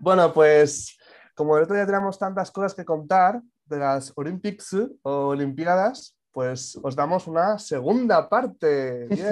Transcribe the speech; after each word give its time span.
Bueno, 0.00 0.32
pues 0.32 0.98
como 1.34 1.56
el 1.56 1.64
otro 1.64 1.76
día 1.76 1.86
tenemos 1.86 2.18
tantas 2.18 2.50
cosas 2.50 2.74
que 2.74 2.84
contar 2.84 3.40
de 3.66 3.78
las 3.78 4.12
Olympics 4.16 4.74
o 5.02 5.28
Olimpiadas, 5.28 6.16
pues 6.32 6.78
os 6.82 6.96
damos 6.96 7.26
una 7.26 7.58
segunda 7.58 8.28
parte. 8.28 9.08
Sí. 9.14 9.22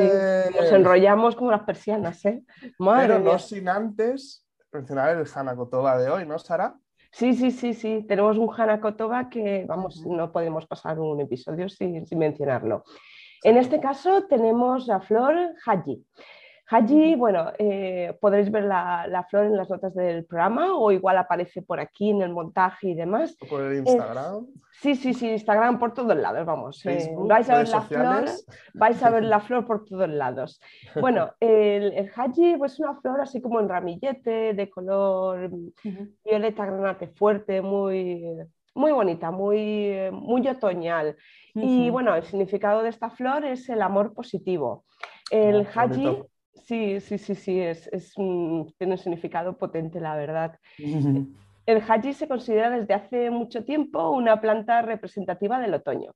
Nos 0.61 0.73
enrollamos 0.73 1.37
como 1.37 1.51
las 1.51 1.63
persianas, 1.63 2.23
¿eh? 2.27 2.45
Madre 2.79 3.09
Pero 3.09 3.21
no 3.21 3.39
sin 3.39 3.69
antes 3.69 4.47
mencionar 4.71 5.17
el 5.17 5.27
Hanakotoba 5.35 5.97
de 5.99 6.11
hoy, 6.11 6.27
¿no, 6.27 6.39
Sara? 6.39 6.75
Sí, 7.13 7.33
sí, 7.33 7.51
sí, 7.51 7.73
sí. 7.73 8.05
Tenemos 8.07 8.37
un 8.37 8.51
Hanakotoba 8.55 9.31
que, 9.31 9.65
vamos, 9.67 10.05
no 10.07 10.31
podemos 10.31 10.67
pasar 10.67 11.01
un 11.01 11.21
episodio 11.21 11.69
sin, 11.71 12.07
sin 12.07 12.19
mencionarlo. 12.19 12.85
En 13.43 13.57
este 13.57 13.81
caso 13.81 14.27
tenemos 14.29 14.87
la 14.87 15.01
flor 15.01 15.35
Haji. 15.65 16.05
Haji, 16.71 17.15
bueno, 17.15 17.51
eh, 17.59 18.15
podréis 18.21 18.51
ver 18.51 18.65
la, 18.65 19.27
flor 19.31 19.47
en 19.47 19.57
las 19.57 19.71
notas 19.71 19.95
del 19.95 20.27
programa 20.27 20.77
o 20.77 20.93
igual 20.93 21.17
aparece 21.17 21.63
por 21.63 21.81
aquí 21.81 22.11
en 22.11 22.21
el 22.21 22.31
montaje 22.31 22.89
y 22.89 22.95
demás. 22.95 23.37
O 23.41 23.47
por 23.47 23.63
el 23.63 23.79
Instagram. 23.79 24.47
sí, 24.73 24.95
sí, 24.95 25.15
sí, 25.15 25.31
Instagram 25.31 25.79
por 25.79 25.95
todos 25.95 26.15
lados, 26.15 26.45
vamos. 26.45 26.85
Eh, 26.85 27.15
vais 27.21 27.49
a 27.49 27.57
ver 27.57 27.69
la 27.69 27.81
flor, 27.81 28.25
vais 28.75 29.03
a 29.03 29.11
ver 29.11 29.25
la 29.25 29.41
flor 29.41 29.67
por 29.67 29.85
todos 29.85 30.09
lados. 30.09 30.61
Bueno, 31.01 31.33
el, 31.41 31.93
el 31.95 32.11
Haji 32.15 32.57
pues, 32.59 32.75
es 32.75 32.81
una 32.81 33.01
flor 33.01 33.23
así 33.23 33.41
como 33.41 33.61
en 33.61 33.69
ramillete, 33.69 34.53
de 34.53 34.69
color 34.69 35.51
violeta 36.23 36.67
granate 36.67 37.09
fuerte, 37.09 37.63
muy, 37.63 38.37
muy 38.75 38.93
bonita, 38.93 39.31
muy, 39.31 40.11
muy 40.13 40.47
otoñal. 40.47 41.17
Y 41.55 41.89
bueno, 41.89 42.15
el 42.15 42.25
significado 42.25 42.83
de 42.83 42.91
esta 42.91 43.09
flor 43.09 43.45
es 43.47 43.69
el 43.71 43.81
amor 43.81 44.13
positivo. 44.13 44.85
El 45.31 45.67
Haji 45.67 46.23
Sí, 46.65 47.01
sí, 47.01 47.19
sí, 47.19 47.35
sí, 47.35 47.61
es, 47.61 47.91
tiene 48.15 48.93
un 48.93 48.99
significado 48.99 49.57
potente, 49.57 50.01
la 50.01 50.17
verdad. 50.17 50.59
El 51.67 51.83
haji 51.87 52.13
se 52.15 52.29
considera 52.29 52.71
desde 52.71 52.95
hace 52.95 53.31
mucho 53.31 53.65
tiempo 53.65 54.11
una 54.11 54.41
planta 54.41 54.83
representativa 54.83 55.61
del 55.61 55.75
otoño 55.75 56.13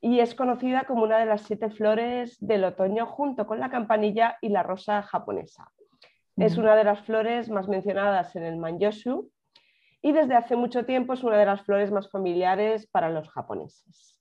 y 0.00 0.20
es 0.20 0.34
conocida 0.34 0.84
como 0.84 1.04
una 1.04 1.18
de 1.18 1.26
las 1.26 1.42
siete 1.42 1.70
flores 1.70 2.36
del 2.40 2.64
otoño 2.64 3.06
junto 3.06 3.46
con 3.46 3.60
la 3.60 3.70
campanilla 3.70 4.38
y 4.40 4.48
la 4.48 4.62
rosa 4.62 5.02
japonesa. 5.02 5.70
Es 6.36 6.56
una 6.56 6.74
de 6.74 6.84
las 6.84 7.00
flores 7.02 7.50
más 7.50 7.68
mencionadas 7.68 8.34
en 8.34 8.44
el 8.44 8.56
Manjoshu 8.56 9.30
y 10.00 10.12
desde 10.12 10.34
hace 10.34 10.56
mucho 10.56 10.86
tiempo 10.86 11.12
es 11.12 11.22
una 11.22 11.36
de 11.36 11.44
las 11.44 11.62
flores 11.62 11.90
más 11.90 12.10
familiares 12.10 12.86
para 12.86 13.10
los 13.10 13.28
japoneses. 13.28 14.16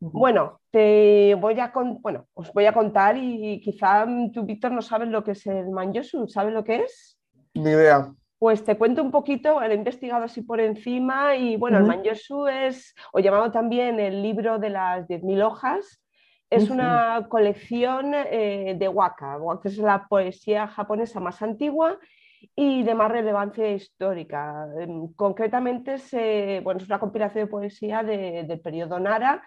Bueno, 0.00 0.60
te 0.70 1.34
voy 1.34 1.60
a 1.60 1.70
bueno, 1.74 2.26
os 2.32 2.50
voy 2.54 2.64
a 2.64 2.72
contar 2.72 3.18
y 3.18 3.60
quizá 3.60 4.06
tú, 4.32 4.44
Víctor, 4.44 4.72
no 4.72 4.80
sabes 4.80 5.08
lo 5.08 5.22
que 5.22 5.32
es 5.32 5.46
el 5.46 5.68
manyosu, 5.68 6.26
¿sabes 6.26 6.54
lo 6.54 6.64
que 6.64 6.76
es? 6.76 7.18
Ni 7.52 7.70
idea. 7.70 8.10
Pues 8.38 8.64
te 8.64 8.78
cuento 8.78 9.02
un 9.02 9.10
poquito, 9.10 9.62
he 9.62 9.74
investigado 9.74 10.24
así 10.24 10.40
por 10.40 10.58
encima 10.58 11.36
y 11.36 11.58
bueno, 11.58 11.76
el 11.76 11.84
manyosu 11.84 12.46
es, 12.46 12.94
o 13.12 13.20
llamado 13.20 13.52
también 13.52 14.00
el 14.00 14.22
libro 14.22 14.58
de 14.58 14.70
las 14.70 15.06
10.000 15.06 15.42
hojas, 15.42 16.02
es 16.48 16.70
una 16.70 17.26
colección 17.28 18.12
eh, 18.14 18.74
de 18.78 18.88
waka. 18.88 19.36
Waka 19.36 19.68
es 19.68 19.76
la 19.76 20.06
poesía 20.08 20.66
japonesa 20.66 21.20
más 21.20 21.42
antigua 21.42 21.98
y 22.56 22.82
de 22.82 22.94
más 22.94 23.12
relevancia 23.12 23.70
histórica. 23.70 24.66
Em, 24.80 25.12
concretamente, 25.12 25.96
bueno, 26.62 26.80
es 26.80 26.86
una 26.86 26.98
compilación 26.98 27.44
de 27.44 27.50
poesía 27.50 28.02
del 28.02 28.60
periodo 28.60 28.98
Nara 28.98 29.42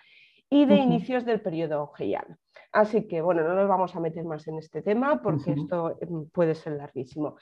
y 0.53 0.65
de 0.65 0.75
inicios 0.75 1.25
del 1.25 1.41
periodo 1.41 1.91
Heian. 1.97 2.37
Así 2.71 3.07
que, 3.07 3.21
bueno, 3.21 3.41
no 3.41 3.55
nos 3.55 3.67
vamos 3.67 3.95
a 3.95 3.99
meter 3.99 4.23
más 4.23 4.47
en 4.47 4.59
este 4.59 4.83
tema 4.83 5.19
porque 5.19 5.53
esto 5.53 5.97
em, 5.99 6.29
puede 6.29 6.53
ser 6.53 6.73
larguísimo. 6.73 7.37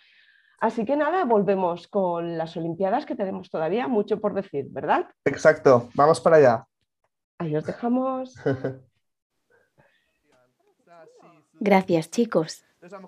Así 0.62 0.86
que 0.86 0.96
nada, 0.96 1.26
volvemos 1.26 1.90
con 1.90 2.38
las 2.38 2.56
Olimpiadas 2.56 3.06
que 3.06 3.18
tenemos 3.18 3.50
todavía 3.50 3.90
mucho 3.90 4.22
por 4.22 4.34
decir, 4.34 4.68
¿verdad? 4.70 5.10
Exacto, 5.26 5.90
vamos 5.94 6.22
para 6.22 6.38
allá. 6.38 6.66
Ahí 7.38 7.54
os 7.54 7.66
dejamos. 7.66 8.34
Gracias, 11.60 12.12
chicos. 12.12 12.64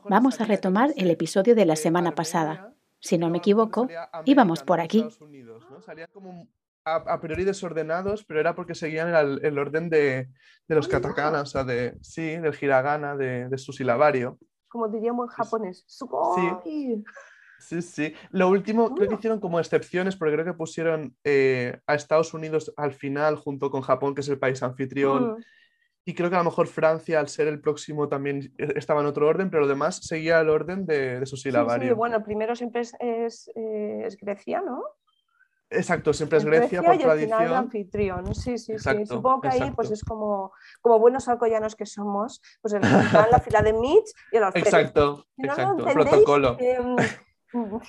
Vamos 0.10 0.42
a 0.42 0.46
retomar 0.46 0.92
el 0.98 1.10
episodio 1.12 1.56
de 1.56 1.66
la 1.66 1.78
semana 1.78 2.14
pasada. 2.14 2.74
Si 3.00 3.18
no 3.18 3.30
me 3.30 3.38
equivoco, 3.38 3.88
íbamos 4.26 4.64
por 4.64 4.82
aquí 4.82 5.06
a, 6.86 7.20
priori 7.22 7.44
desordenados, 7.44 8.24
pero 8.26 8.40
era 8.40 8.56
porque 8.56 8.76
seguían 8.76 9.10
el, 9.42 9.58
orden 9.58 9.90
de, 9.90 10.30
los 10.68 10.88
katakana, 10.88 11.42
o 11.42 11.46
sea, 11.46 11.64
de, 11.64 11.98
sí, 12.02 12.38
del 12.38 12.56
hiragana, 12.60 13.16
de, 13.16 13.58
su 13.58 13.72
silabario. 13.74 14.38
Como 14.68 14.88
diríamos 14.88 15.30
en 15.30 15.36
japonés. 15.36 15.86
Sí. 15.88 17.04
Sí, 17.60 17.82
sí. 17.82 18.14
Lo 18.32 18.50
último, 18.50 18.94
creo 18.94 19.08
que 19.08 19.16
hicieron 19.16 19.40
como 19.40 19.60
excepciones, 19.60 20.18
porque 20.18 20.34
creo 20.34 20.46
que 20.46 20.54
pusieron 20.54 21.16
eh, 21.24 21.80
a 21.88 21.96
Estados 21.96 22.34
Unidos 22.34 22.74
al 22.76 22.92
final, 22.92 23.38
junto 23.38 23.72
con 23.72 23.82
Japón, 23.82 24.14
que 24.14 24.22
es 24.22 24.28
el 24.28 24.40
país 24.40 24.62
anfitrión. 24.64 25.38
Y 26.06 26.14
creo 26.14 26.30
que 26.30 26.36
a 26.36 26.40
lo 26.40 26.46
mejor 26.46 26.68
Francia, 26.68 27.22
al 27.22 27.30
ser 27.30 27.48
el 27.48 27.62
próximo, 27.62 28.10
también 28.10 28.54
estaba 28.58 29.00
en 29.00 29.08
otro 29.08 29.28
orden, 29.28 29.50
pero 29.50 29.62
lo 29.62 29.70
demás 29.70 30.02
seguía 30.04 30.42
el 30.42 30.50
orden 30.50 30.86
de, 30.86 31.26
su 31.26 31.38
silabario. 31.38 31.90
Sí, 31.92 31.96
bueno, 31.96 32.22
primero 32.22 32.54
siempre 32.58 32.82
es, 32.82 32.94
es, 33.00 33.48
eh, 33.56 34.04
es 34.06 34.18
Grecia, 34.18 34.62
¿no? 34.62 34.84
Exacto, 35.74 36.14
siempre 36.14 36.38
es 36.38 36.46
Grecia, 36.46 36.82
por 36.82 36.98
tradición. 36.98 37.42
El 37.42 37.54
anfitrión, 37.54 38.36
sí, 38.36 38.58
sí, 38.58 38.78
sí. 38.78 39.06
Supongo 39.06 39.42
que 39.42 39.48
ahí 39.50 39.72
pues 39.72 39.92
es 39.92 40.04
como, 40.04 40.52
como 40.82 41.00
buenos 41.00 41.28
alcoyanos 41.28 41.76
que 41.76 41.86
somos, 41.86 42.42
pues 42.62 42.74
en 42.74 42.82
la 42.82 43.40
fila 43.40 43.62
de 43.62 43.74
Mitch 43.74 44.14
y 44.32 44.38
el 44.38 44.44
Exacto, 44.54 45.26
exacto, 45.38 45.86
protocolo. 45.86 46.58
Em, 46.60 46.96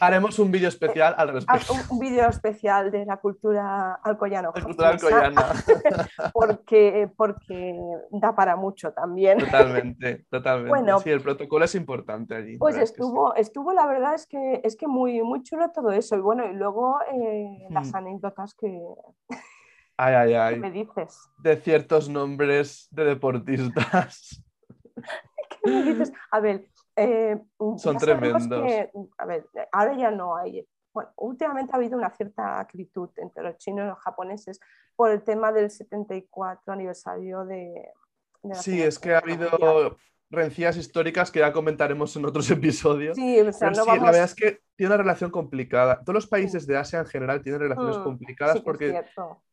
Haremos 0.01 0.39
un 0.39 0.51
vídeo 0.51 0.69
especial 0.69 1.15
al 1.17 1.29
respecto. 1.33 1.75
Ah, 1.75 1.83
un, 1.91 1.99
vídeo 1.99 2.29
especial 2.29 2.91
de 2.91 3.07
la 3.07 3.17
cultura 3.17 3.95
alcoyana. 3.95 4.51
La 4.55 4.63
cultura 4.63 4.89
alcoyana. 4.91 5.43
porque, 6.33 7.11
porque 7.17 7.79
da 8.11 8.35
para 8.35 8.57
mucho 8.57 8.93
también. 8.93 9.39
Totalmente, 9.39 10.27
totalmente. 10.31 10.69
Bueno, 10.69 11.01
sí, 11.01 11.11
el 11.11 11.21
protocolo 11.21 11.65
es 11.65 11.75
importante 11.75 12.35
allí. 12.35 12.59
Pues 12.59 12.77
estuvo, 12.77 13.35
estuvo, 13.35 13.73
la 13.73 13.87
verdad 13.87 14.15
es 14.15 14.27
que 14.27 14.61
es 14.63 14.77
que 14.77 14.87
muy, 14.87 15.23
muy 15.23 15.43
chulo 15.43 15.71
todo 15.71 15.93
eso. 15.93 16.17
Y 16.17 16.21
bueno, 16.21 16.45
y 16.45 16.55
luego 16.55 16.99
eh, 17.13 17.67
las 17.71 17.93
mm. 17.93 17.97
anécdotas 17.97 18.55
que. 18.55 18.79
Ay, 19.97 20.15
ay, 20.15 20.35
ay. 20.35 20.59
me 20.59 20.71
dices? 20.71 21.19
De 21.39 21.57
ciertos 21.57 22.09
nombres 22.09 22.89
de 22.91 23.05
deportistas. 23.05 24.43
¿Qué 25.63 25.71
me 25.71 25.83
dices? 25.85 26.13
A 26.31 26.41
ver, 26.41 26.67
eh, 26.97 27.41
Son 27.77 27.97
tremendos. 27.99 28.49
a 29.19 29.27
ver, 29.27 29.47
ahora 29.73 29.97
ya 29.97 30.11
no 30.11 30.37
hay. 30.37 30.67
Bueno, 30.93 31.11
últimamente 31.17 31.73
ha 31.73 31.77
habido 31.77 31.99
una 31.99 32.11
cierta 32.11 32.61
acritud 32.61 33.11
entre 33.17 33.43
los 33.43 33.59
chinos 33.59 33.85
y 33.85 33.89
los 33.89 33.99
japoneses 33.99 34.61
por 34.95 35.11
el 35.11 35.23
tema 35.23 35.51
del 35.51 35.71
74 35.71 36.73
aniversario 36.73 37.45
de... 37.45 37.91
sí, 38.53 38.81
es 38.81 39.01
que 39.01 39.15
ha 39.15 39.19
habido 39.19 39.97
rencillas 40.31 40.77
históricas 40.77 41.31
que 41.31 41.41
ya 41.41 41.53
comentaremos 41.53 42.15
en 42.17 42.27
otros 42.27 42.49
episodios. 42.51 43.17
Sí, 43.17 43.41
o 43.41 43.53
sea, 43.53 43.71
la 43.71 43.85
verdad 43.85 44.25
es 44.25 44.35
que 44.35 44.61
tiene 44.77 44.95
una 44.95 45.03
relación 45.03 45.31
complicada. 45.31 46.01
Todos 46.01 46.15
los 46.15 46.27
países 46.27 46.67
de 46.67 46.77
Asia 46.77 47.01
en 47.01 47.07
general 47.07 47.43
tienen 47.43 47.61
relaciones 47.61 47.99
mm, 47.99 48.03
complicadas 48.03 48.61
porque 48.61 49.03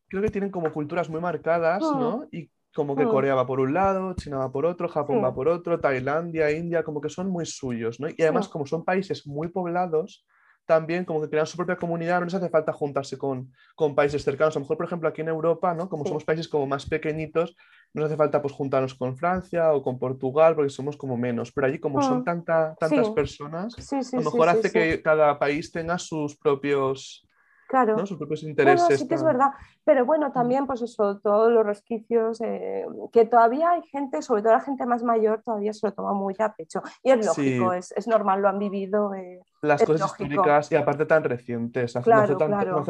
creo 0.08 0.22
que 0.22 0.30
tienen 0.30 0.52
como 0.52 0.72
culturas 0.72 1.10
muy 1.10 1.22
marcadas, 1.22 1.82
¿no? 1.82 2.20
Mm. 2.20 2.28
Y 2.32 2.52
como 2.74 2.96
que 2.96 3.06
mm. 3.06 3.10
Corea 3.10 3.36
va 3.36 3.46
por 3.46 3.60
un 3.60 3.74
lado, 3.74 4.14
China 4.14 4.38
va 4.38 4.52
por 4.52 4.66
otro, 4.66 4.88
Japón 4.88 5.24
va 5.24 5.34
por 5.34 5.48
otro, 5.48 5.80
Tailandia, 5.80 6.52
India, 6.52 6.84
como 6.84 7.02
que 7.02 7.10
son 7.10 7.30
muy 7.30 7.46
suyos, 7.46 8.00
¿no? 8.00 8.08
Y 8.10 8.16
además, 8.22 8.48
como 8.48 8.66
son 8.66 8.86
países 8.86 9.28
muy 9.28 9.50
poblados, 9.50 10.26
también 10.66 11.04
como 11.04 11.22
que 11.22 11.30
crean 11.30 11.46
su 11.46 11.58
propia 11.58 11.76
comunidad, 11.76 12.20
no 12.20 12.26
les 12.26 12.34
hace 12.34 12.50
falta 12.50 12.72
juntarse 12.72 13.18
con, 13.18 13.52
con 13.76 13.94
países 13.94 14.24
cercanos. 14.24 14.56
A 14.56 14.60
lo 14.60 14.64
mejor, 14.64 14.78
por 14.78 14.86
ejemplo, 14.86 15.10
aquí 15.10 15.22
en 15.22 15.28
Europa, 15.28 15.74
¿no? 15.74 15.90
Como 15.90 16.06
somos 16.06 16.24
países 16.24 16.48
como 16.48 16.66
más 16.66 16.86
pequeñitos, 16.86 17.56
no 17.94 18.02
nos 18.02 18.10
hace 18.10 18.18
falta 18.18 18.42
pues 18.42 18.54
juntarnos 18.54 18.94
con 18.94 19.18
Francia 19.18 19.74
o 19.74 19.82
con 19.82 20.00
Portugal, 20.00 20.56
porque 20.56 20.70
somos 20.70 20.96
como 20.96 21.18
menos. 21.18 21.52
Pero 21.52 21.68
allí, 21.68 21.80
como 21.80 22.02
son 22.02 22.20
mm. 22.20 22.24
tanta, 22.24 22.76
tantas 22.80 23.10
personas, 23.10 23.76
a 23.92 24.16
lo 24.18 24.24
mejor 24.24 24.50
hace 24.50 24.72
que 24.72 25.02
cada 25.02 25.38
país 25.38 25.72
tenga 25.72 25.98
sus 25.98 26.38
propios 26.38 27.28
Claro. 27.72 28.06
Sus 28.06 28.18
propios 28.18 28.44
intereses. 28.44 29.00
sí 29.00 29.08
que 29.08 29.16
es 29.16 29.24
verdad. 29.24 29.52
Pero 29.86 30.06
bueno, 30.06 30.34
también, 30.34 30.68
pues 30.68 30.82
eso, 30.82 31.22
todos 31.22 31.50
los 31.50 31.66
resquicios, 31.66 32.42
eh, 32.42 32.86
que 33.14 33.26
todavía 33.26 33.72
hay 33.72 33.82
gente, 33.84 34.22
sobre 34.22 34.42
todo 34.42 34.52
la 34.52 34.60
gente 34.60 34.86
más 34.86 35.04
mayor, 35.04 35.42
todavía 35.42 35.72
se 35.72 35.88
lo 35.88 35.94
toma 35.94 36.12
muy 36.12 36.36
a 36.40 36.54
pecho. 36.54 36.82
Y 37.02 37.12
es 37.12 37.26
lógico, 37.26 37.72
es, 37.72 37.94
es, 37.94 38.10
normal, 38.10 38.42
lo 38.42 38.50
han 38.50 38.60
vivido. 38.60 39.14
Eh, 39.14 39.40
Las 39.62 39.84
cosas 39.84 40.12
históricas 40.12 40.70
y 40.74 40.76
aparte 40.76 41.06
tan 41.06 41.24
recientes, 41.24 41.96
no, 41.96 42.02
hace 42.02 42.36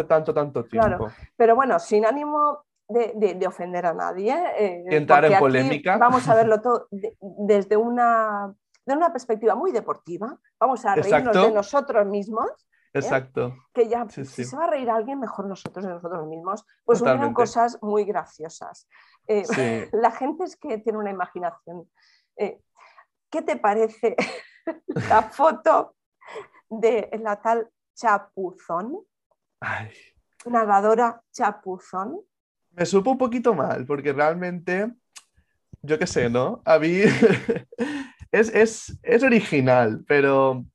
tanto, 0.05 0.33
tanto, 0.33 0.63
tiempo. 0.63 1.09
Pero 1.37 1.55
bueno, 1.55 1.77
sin 1.77 2.03
ánimo 2.03 2.65
de, 2.89 3.35
de, 3.35 3.47
ofender 3.47 3.85
a 3.85 3.93
nadie. 3.93 4.33
Eh, 4.57 4.83
Entrar 4.89 5.25
en 5.25 5.37
polémica. 5.37 5.97
Vamos 5.99 6.27
a 6.27 6.33
verlo 6.33 6.59
todo 6.59 6.87
desde 7.21 7.77
una, 7.77 8.51
de 8.83 8.95
una 8.95 9.11
perspectiva 9.11 9.53
muy 9.53 9.71
deportiva. 9.71 10.39
Vamos 10.59 10.83
a 10.85 10.95
reírnos 10.95 11.35
de 11.35 11.51
nosotros 11.51 12.07
mismos 12.07 12.49
¿eh? 12.93 12.99
Exacto. 12.99 13.55
Que 13.73 13.88
ya, 13.88 14.07
si 14.09 14.25
se 14.25 14.55
va 14.55 14.65
a 14.65 14.69
reír 14.69 14.89
alguien, 14.89 15.19
mejor 15.19 15.45
nosotros 15.45 15.85
de 15.85 15.91
nosotros 15.91 16.27
mismos. 16.27 16.65
Pues 16.85 17.01
unen 17.01 17.33
cosas 17.33 17.77
muy 17.81 18.05
graciosas. 18.05 18.88
Eh, 19.27 19.43
la 19.93 20.11
gente 20.11 20.43
es 20.43 20.55
que 20.55 20.77
tiene 20.77 20.99
una 20.99 21.11
imaginación. 21.11 21.89
Eh, 22.38 22.61
¿Qué 23.29 23.41
te 23.41 23.55
parece 23.55 24.15
la 25.09 25.23
foto 25.23 25.95
de 26.71 27.09
la 27.21 27.41
tal 27.41 27.69
chapuzón. 27.95 28.99
Nadadora 30.45 31.21
chapuzón. 31.31 32.21
Me 32.71 32.85
supo 32.85 33.11
un 33.11 33.17
poquito 33.17 33.53
mal, 33.53 33.85
porque 33.85 34.13
realmente, 34.13 34.91
yo 35.81 35.99
qué 35.99 36.07
sé, 36.07 36.29
¿no? 36.29 36.61
A 36.65 36.79
mí 36.79 37.01
es, 38.31 38.97
es 39.03 39.23
original, 39.23 40.03
pero 40.07 40.65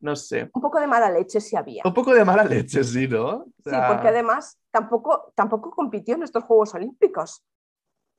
no 0.00 0.16
sé. 0.16 0.50
Un 0.52 0.62
poco 0.62 0.80
de 0.80 0.86
mala 0.86 1.10
leche 1.10 1.40
sí 1.40 1.56
había. 1.56 1.82
Un 1.84 1.94
poco 1.94 2.12
de 2.14 2.24
mala 2.24 2.44
leche, 2.44 2.82
sí, 2.82 3.06
¿no? 3.06 3.44
Sí, 3.64 3.70
porque 3.88 4.08
además 4.08 4.58
tampoco, 4.70 5.32
tampoco 5.34 5.70
compitió 5.70 6.14
en 6.14 6.22
estos 6.22 6.44
Juegos 6.44 6.74
Olímpicos. 6.74 7.44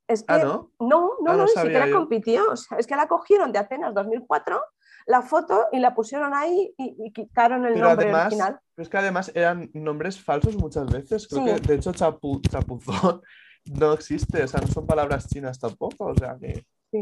Es 0.07 0.23
ah, 0.27 0.37
que, 0.37 0.43
no? 0.43 0.71
No, 0.79 1.11
no, 1.21 1.31
ah, 1.31 1.37
no, 1.37 1.45
ni 1.45 1.49
siquiera 1.49 1.91
compitió. 1.91 2.53
es 2.53 2.87
que 2.87 2.95
la 2.95 3.07
cogieron 3.07 3.51
de 3.51 3.59
Atenas 3.59 3.93
2004, 3.93 4.61
la 5.07 5.21
foto 5.21 5.67
y 5.71 5.79
la 5.79 5.95
pusieron 5.95 6.33
ahí 6.33 6.73
y, 6.77 7.11
quitaron 7.11 7.65
el 7.65 7.79
nombre 7.79 8.05
además, 8.05 8.25
original. 8.27 8.59
Pero 8.75 8.83
es 8.83 8.89
que 8.89 8.97
además 8.97 9.31
eran 9.33 9.69
nombres 9.73 10.21
falsos 10.21 10.55
muchas 10.55 10.91
veces. 10.91 11.27
Creo 11.27 11.45
que, 11.45 11.59
de 11.59 11.75
hecho, 11.75 11.91
chapuzón 11.93 13.21
no 13.65 13.93
existe. 13.93 14.43
O 14.43 14.47
sea, 14.47 14.61
no 14.61 14.67
son 14.67 14.85
palabras 14.85 15.27
chinas 15.27 15.59
tampoco. 15.59 16.07
O 16.07 16.15
sea 16.15 16.37
que... 16.39 16.65
Sí. 16.91 17.01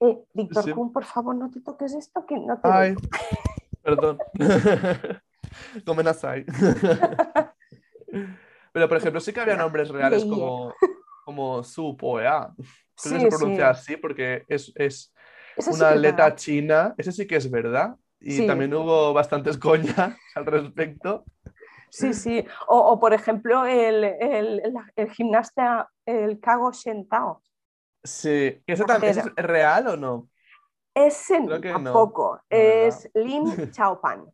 Eh, 0.00 0.24
Víctor 0.32 0.74
Kuhn, 0.74 0.92
por 0.92 1.04
favor, 1.04 1.34
no 1.34 1.50
te 1.50 1.60
toques 1.60 1.94
esto, 1.94 2.24
que 2.26 2.38
no 2.38 2.60
te... 2.60 2.68
Ay. 2.68 2.94
Perdón. 3.88 4.18
Comen 5.86 6.08
asai. 6.08 6.44
Pero, 8.72 8.88
por 8.88 8.96
ejemplo, 8.98 9.20
sí 9.20 9.32
que 9.32 9.40
había 9.40 9.56
nombres 9.56 9.88
reales 9.88 10.26
como, 10.26 10.74
como 11.24 11.64
Su 11.64 11.96
Poea. 11.96 12.52
Creo 13.02 13.14
que 13.14 13.20
se 13.20 13.28
pronuncia 13.28 13.70
así 13.70 13.96
porque 13.96 14.44
es, 14.46 14.70
es 14.74 15.14
una 15.56 15.88
atleta 15.90 16.34
china. 16.34 16.94
Ese 16.98 17.12
sí 17.12 17.26
que 17.26 17.36
es 17.36 17.50
verdad. 17.50 17.96
Y 18.20 18.46
también 18.46 18.74
hubo 18.74 19.14
bastantes 19.14 19.56
coñas 19.56 20.14
al 20.34 20.44
respecto. 20.44 21.24
Sí, 21.88 22.12
sí. 22.12 22.44
O, 22.66 23.00
por 23.00 23.14
ejemplo, 23.14 23.64
el, 23.64 24.04
el, 24.04 24.62
el, 24.96 25.10
gimnasta, 25.12 25.88
el 26.04 26.40
Kago 26.40 26.72
Shentao. 26.72 27.42
Sí. 28.04 28.60
¿Ese 28.66 28.84
también 28.84 29.18
es 29.18 29.24
real 29.36 29.86
o 29.86 29.96
no? 29.96 30.28
Ese 31.06 31.40
tampoco, 31.62 32.40
es 32.50 33.08
Lin 33.14 33.44
Chaopan. 33.70 34.26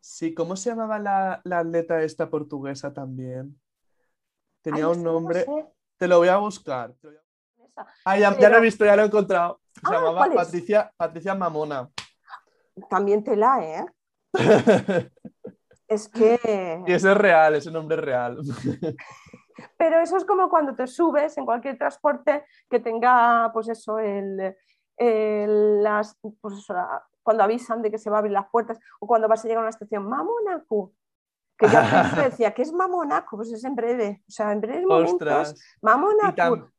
Sí, 0.00 0.34
¿cómo 0.34 0.56
se 0.56 0.70
llamaba 0.70 0.98
la, 0.98 1.58
atleta 1.58 2.02
esta 2.02 2.28
portuguesa 2.28 2.92
también? 2.92 3.56
Tenía 4.62 4.88
un 4.88 5.02
nombre. 5.02 5.46
Te 5.96 6.08
lo 6.08 6.18
voy 6.18 6.28
a 6.28 6.38
buscar. 6.38 6.92
Ah, 8.04 8.18
ya, 8.18 8.30
lo 8.30 8.56
he 8.56 8.60
visto, 8.60 8.84
ya 8.84 8.96
lo 8.96 9.02
he 9.02 9.06
encontrado. 9.06 9.60
Se 9.74 9.80
ah, 9.84 9.92
llamaba 9.92 10.28
Patricia, 10.34 10.92
Patricia 10.96 11.34
Mamona. 11.34 11.88
También 12.90 13.22
te 13.22 13.36
la, 13.36 13.64
¿eh? 13.64 13.86
es 15.88 16.08
que. 16.08 16.82
Y 16.84 16.92
ese 16.92 17.12
es 17.12 17.16
real, 17.16 17.54
ese 17.54 17.70
nombre 17.70 17.96
es 17.96 18.04
real. 18.04 18.38
Pero 19.78 20.00
eso 20.00 20.16
es 20.16 20.24
como 20.24 20.48
cuando 20.48 20.74
te 20.74 20.86
subes 20.86 21.36
en 21.38 21.46
cualquier 21.46 21.78
transporte 21.78 22.44
que 22.68 22.80
tenga, 22.80 23.50
pues 23.52 23.68
eso, 23.68 23.98
el, 23.98 24.54
las, 24.98 26.18
pues 26.40 26.66
cuando 27.22 27.42
avisan 27.42 27.82
de 27.82 27.90
que 27.90 27.98
se 27.98 28.10
va 28.10 28.16
a 28.16 28.18
abrir 28.20 28.32
las 28.32 28.48
puertas 28.50 28.78
o 29.00 29.06
cuando 29.06 29.28
vas 29.28 29.44
a 29.44 29.48
llegar 29.48 29.58
a 29.58 29.66
una 29.66 29.70
estación, 29.70 30.08
Mamonaco. 30.08 30.92
Que 31.58 31.66
yo 31.68 31.72
decía, 32.24 32.52
¿qué 32.54 32.62
es 32.62 32.72
Mamonaco? 32.72 33.36
Pues 33.36 33.50
es 33.52 33.64
en 33.64 33.74
breve, 33.74 34.22
o 34.28 34.30
sea, 34.30 34.52
en 34.52 34.60
breves 34.60 34.86
momentos. 34.86 35.54
Mamonaco. 35.80 36.70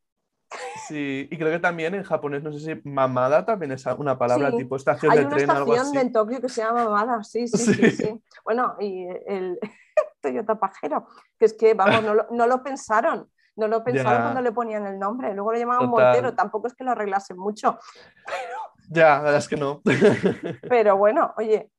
Sí, 0.88 1.28
y 1.30 1.38
creo 1.38 1.52
que 1.52 1.60
también 1.60 1.94
en 1.94 2.04
japonés, 2.04 2.42
no 2.42 2.54
sé 2.54 2.60
si 2.60 2.90
mamada 2.90 3.46
también 3.46 3.74
es 3.74 3.86
una 3.98 4.18
palabra 4.18 4.52
tipo 4.56 4.78
estación 4.78 5.14
de 5.14 5.26
tren. 5.26 5.50
Hay 5.50 5.60
una 5.60 5.76
estación 5.76 5.98
en 5.98 6.12
Tokio 6.14 6.40
que 6.40 6.48
se 6.48 6.62
llama 6.62 6.86
mamada, 6.86 7.24
sí, 7.24 7.48
sí, 7.48 7.58
sí. 7.58 7.92
sí, 7.92 8.24
Bueno, 8.46 8.76
y 8.80 9.08
el 9.26 9.60
Toyota 10.22 10.58
Pajero, 10.58 11.08
que 11.38 11.46
es 11.46 11.54
que, 11.54 11.74
vamos, 11.74 12.04
no 12.04 12.14
lo, 12.14 12.28
no 12.32 12.48
lo 12.48 12.64
pensaron. 12.64 13.30
No 13.58 13.68
lo 13.68 13.84
pensaron 13.84 14.22
cuando 14.22 14.42
le 14.42 14.52
ponían 14.52 14.86
el 14.86 15.00
nombre, 15.00 15.34
luego 15.34 15.52
lo 15.52 15.58
llamaban 15.58 15.90
Montero, 15.90 16.34
tampoco 16.34 16.68
es 16.68 16.76
que 16.76 16.84
lo 16.84 16.92
arreglasen 16.92 17.38
mucho. 17.38 17.78
Ya, 18.90 19.16
la 19.18 19.22
verdad 19.22 19.40
es 19.40 19.50
que 19.50 19.58
no. 19.58 19.82
Pero 20.70 20.96
bueno, 20.96 21.34
oye, 21.36 21.70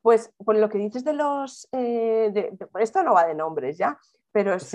pues 0.00 0.32
por 0.44 0.54
lo 0.54 0.68
que 0.68 0.78
dices 0.78 1.02
de 1.02 1.12
los... 1.12 1.68
Eh, 1.72 2.56
esto 2.78 3.02
no 3.02 3.12
va 3.12 3.26
de 3.26 3.34
nombres 3.34 3.76
ya, 3.76 3.98
pero 4.30 4.54
es, 4.54 4.72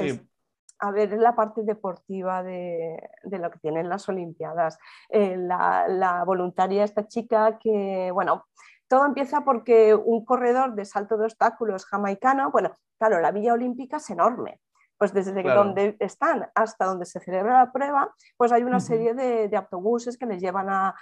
a 0.80 0.92
ver, 0.92 1.14
es 1.14 1.20
la 1.20 1.36
parte 1.36 1.64
deportiva 1.64 2.44
de, 2.44 2.98
lo 3.24 3.50
que 3.50 3.60
tienen 3.60 3.88
las 3.88 4.10
Olimpiadas. 4.10 4.78
Eh, 5.08 5.38
la, 5.38 5.88
la, 5.88 6.26
voluntaria, 6.26 6.84
esta 6.84 7.08
chica 7.08 7.58
que, 7.60 8.12
bueno, 8.12 8.46
todo 8.90 9.06
empieza 9.06 9.42
porque 9.46 9.94
un 9.94 10.26
corredor 10.26 10.74
de 10.74 10.84
salto 10.84 11.16
de 11.16 11.26
obstáculos 11.26 11.86
jamaicano, 11.86 12.52
bueno, 12.52 12.72
claro, 12.98 13.22
la 13.22 13.32
Villa 13.32 13.54
Olímpica 13.54 13.98
es 13.98 14.10
enorme, 14.10 14.60
pues 15.00 15.14
desde 15.14 15.42
donde 15.42 15.96
están 16.00 16.52
hasta 16.54 16.86
donde 16.86 17.06
se 17.06 17.22
celebra 17.22 17.64
la 17.64 17.72
prueba, 17.72 18.14
pues 18.36 18.52
hay 18.52 18.64
una 18.64 18.82
serie 18.82 19.14
de, 19.14 19.50
autobuses 19.56 20.18
que 20.18 20.26
les 20.26 20.42
llevan 20.42 20.70
a, 20.70 20.94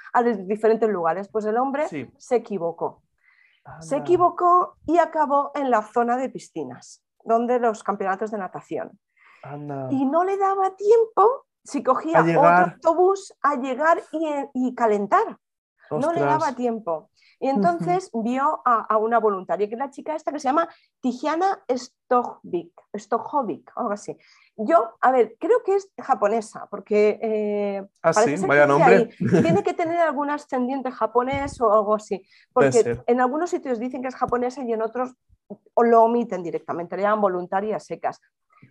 diferentes 0.46 0.88
lugares. 0.88 1.28
Pues 1.30 1.46
el 1.46 1.58
hombre 1.58 1.88
se 2.18 2.36
equivocó. 2.36 3.02
Se 3.80 3.98
equivocó 3.98 4.78
y 4.86 5.00
acabó 5.00 5.52
en 5.56 5.72
la 5.72 5.82
zona 5.82 6.16
de 6.16 6.30
piscinas, 6.30 7.04
donde 7.26 7.60
los 7.60 7.84
campeonatos 7.84 8.32
de 8.32 8.38
natación. 8.38 8.98
Y 9.90 10.06
no 10.06 10.24
le 10.24 10.38
daba 10.38 10.76
tiempo, 10.76 11.48
si 11.64 11.84
cogía 11.84 12.22
otro 12.22 12.46
autobús, 12.46 13.34
a 13.42 13.56
llegar 13.56 14.02
y, 14.54 14.76
calentar. 14.76 15.38
No 15.92 16.14
le 16.14 16.22
daba 16.22 16.54
tiempo. 16.54 17.10
Y 17.40 17.50
entonces 17.50 18.10
vio 18.14 18.62
a, 18.66 18.98
una 18.98 19.20
voluntaria, 19.20 19.68
que 19.68 19.76
es 19.76 19.80
la 19.80 19.92
chica 19.92 20.16
esta 20.16 20.32
que 20.32 20.40
se 20.40 20.48
llama 20.48 20.68
Tiziana 21.02 21.64
Stojovic, 22.96 23.72
algo 23.76 23.92
así. 23.92 24.18
Yo, 24.56 24.98
a 25.02 25.12
ver, 25.12 25.36
creo 25.40 25.62
que 25.64 25.76
es 25.76 25.92
japonesa, 26.02 26.68
porque... 26.72 27.20
Eh, 27.22 27.88
ah, 28.02 28.14
sí, 28.14 28.36
vaya 28.48 28.66
nombre. 28.66 29.10
Tiene 29.20 29.62
que 29.62 29.74
tener 29.74 30.00
algún 30.00 30.32
ascendiente 30.32 30.90
japonés 30.90 31.62
o 31.62 31.72
algo 31.72 31.94
así, 31.94 32.26
porque 32.54 33.00
en 33.06 33.22
algunos 33.22 33.52
sitios 33.52 33.78
dicen 33.78 34.02
que 34.02 34.08
es 34.08 34.16
japonesa 34.16 34.64
y 34.64 34.74
en 34.74 34.82
otros 34.82 35.14
lo 35.76 36.04
omiten 36.04 36.42
directamente, 36.42 36.98
le 36.98 37.04
llaman 37.04 37.22
voluntarias 37.22 37.86
secas. 37.86 38.20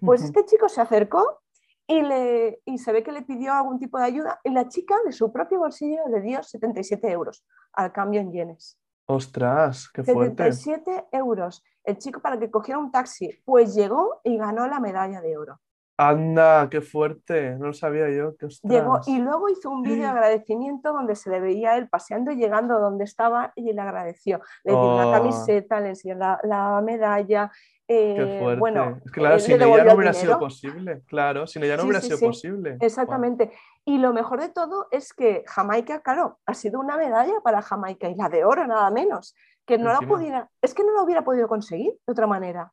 Pues 0.01 0.23
este 0.23 0.45
chico 0.45 0.69
se 0.69 0.81
acercó 0.81 1.41
y, 1.87 2.03
le, 2.03 2.61
y 2.65 2.79
se 2.79 2.93
ve 2.93 3.03
que 3.03 3.13
le 3.13 3.23
pidió 3.23 3.53
algún 3.53 3.79
tipo 3.79 3.99
de 3.99 4.05
ayuda 4.05 4.41
y 4.45 4.51
la 4.51 4.69
chica 4.69 4.97
de 5.05 5.13
su 5.13 5.33
propio 5.33 5.59
bolsillo 5.61 6.09
le 6.09 6.21
dio 6.21 6.43
77 6.43 7.11
euros 7.11 7.45
al 7.73 7.93
cambio 7.93 8.21
en 8.21 8.33
yenes. 8.33 8.79
Ostras, 9.07 9.89
qué 9.93 10.03
fuerte. 10.03 10.53
77 10.53 11.09
euros. 11.13 11.63
El 11.85 11.99
chico 11.99 12.21
para 12.21 12.39
que 12.39 12.51
cogiera 12.51 12.79
un 12.79 12.91
taxi, 12.91 13.31
pues 13.45 13.75
llegó 13.75 14.21
y 14.25 14.37
ganó 14.37 14.67
la 14.67 14.81
medalla 14.81 15.21
de 15.21 15.39
oro. 15.39 15.61
Anda, 15.99 16.69
qué 16.71 16.81
fuerte, 16.81 17.57
no 17.57 17.69
lo 17.69 17.73
sabía 17.73 18.11
yo. 18.11 18.35
Llegó 18.63 19.01
y 19.07 19.19
luego 19.19 19.49
hizo 19.49 19.71
un 19.71 19.83
vídeo 19.83 20.03
de 20.03 20.07
agradecimiento 20.09 20.93
donde 20.93 21.17
se 21.17 21.31
le 21.31 21.41
veía 21.41 21.77
él 21.79 21.89
paseando 21.89 22.33
y 22.33 22.37
llegando 22.37 22.79
donde 22.79 23.05
estaba 23.05 23.53
y 23.57 23.73
le 23.73 23.81
agradeció. 23.81 24.41
Le 24.65 24.73
dio 24.73 24.95
una 24.95 25.09
oh. 25.09 25.13
camiseta, 25.13 25.81
le 25.81 25.91
enseñó 25.91 26.17
la, 26.17 26.39
la 26.43 26.83
medalla 26.83 27.51
eh, 27.89 28.57
bueno, 28.59 29.01
claro, 29.13 29.39
sin 29.39 29.63
ella 29.63 29.85
no 29.85 29.95
hubiera 29.95 30.13
sido 30.13 30.39
posible. 30.39 31.03
Claro, 31.07 31.47
sin 31.47 31.63
ella 31.63 31.77
no 31.77 31.85
hubiera 31.85 32.01
sido 32.01 32.19
posible. 32.19 32.79
Exactamente. 32.81 33.53
Y 33.85 33.99
lo 33.99 34.13
mejor 34.13 34.41
de 34.41 34.49
todo 34.49 34.89
es 34.91 35.13
que 35.13 35.45
Jamaica, 35.47 36.01
claro, 36.01 36.41
ha 36.47 36.55
sido 36.55 36.81
una 36.81 36.97
medalla 36.97 37.41
para 37.45 37.63
Jamaica 37.63 38.09
y 38.09 38.17
la 38.17 38.29
de 38.29 38.45
oro, 38.45 38.67
nada 38.67 38.91
menos. 38.91 39.37
Que 39.65 39.79
no 39.79 39.93
la 39.93 40.01
pudiera, 40.01 40.49
es 40.63 40.75
que 40.75 40.85
no 40.85 40.93
lo 40.93 41.03
hubiera 41.03 41.23
podido 41.23 41.49
conseguir 41.49 41.93
de 42.07 42.13
otra 42.13 42.27
manera. 42.27 42.73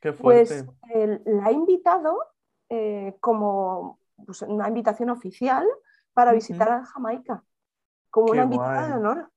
Qué 0.00 0.12
pues 0.12 0.64
la 1.24 1.46
ha 1.46 1.52
invitado 1.52 2.18
eh, 2.70 3.16
como 3.20 3.98
pues, 4.24 4.42
una 4.42 4.68
invitación 4.68 5.10
oficial 5.10 5.66
para 6.14 6.32
visitar 6.32 6.70
a 6.70 6.84
Jamaica, 6.86 7.44
como 8.10 8.32
una 8.32 8.44
invitada 8.44 8.88
de 8.88 8.94
honor. 8.94 9.30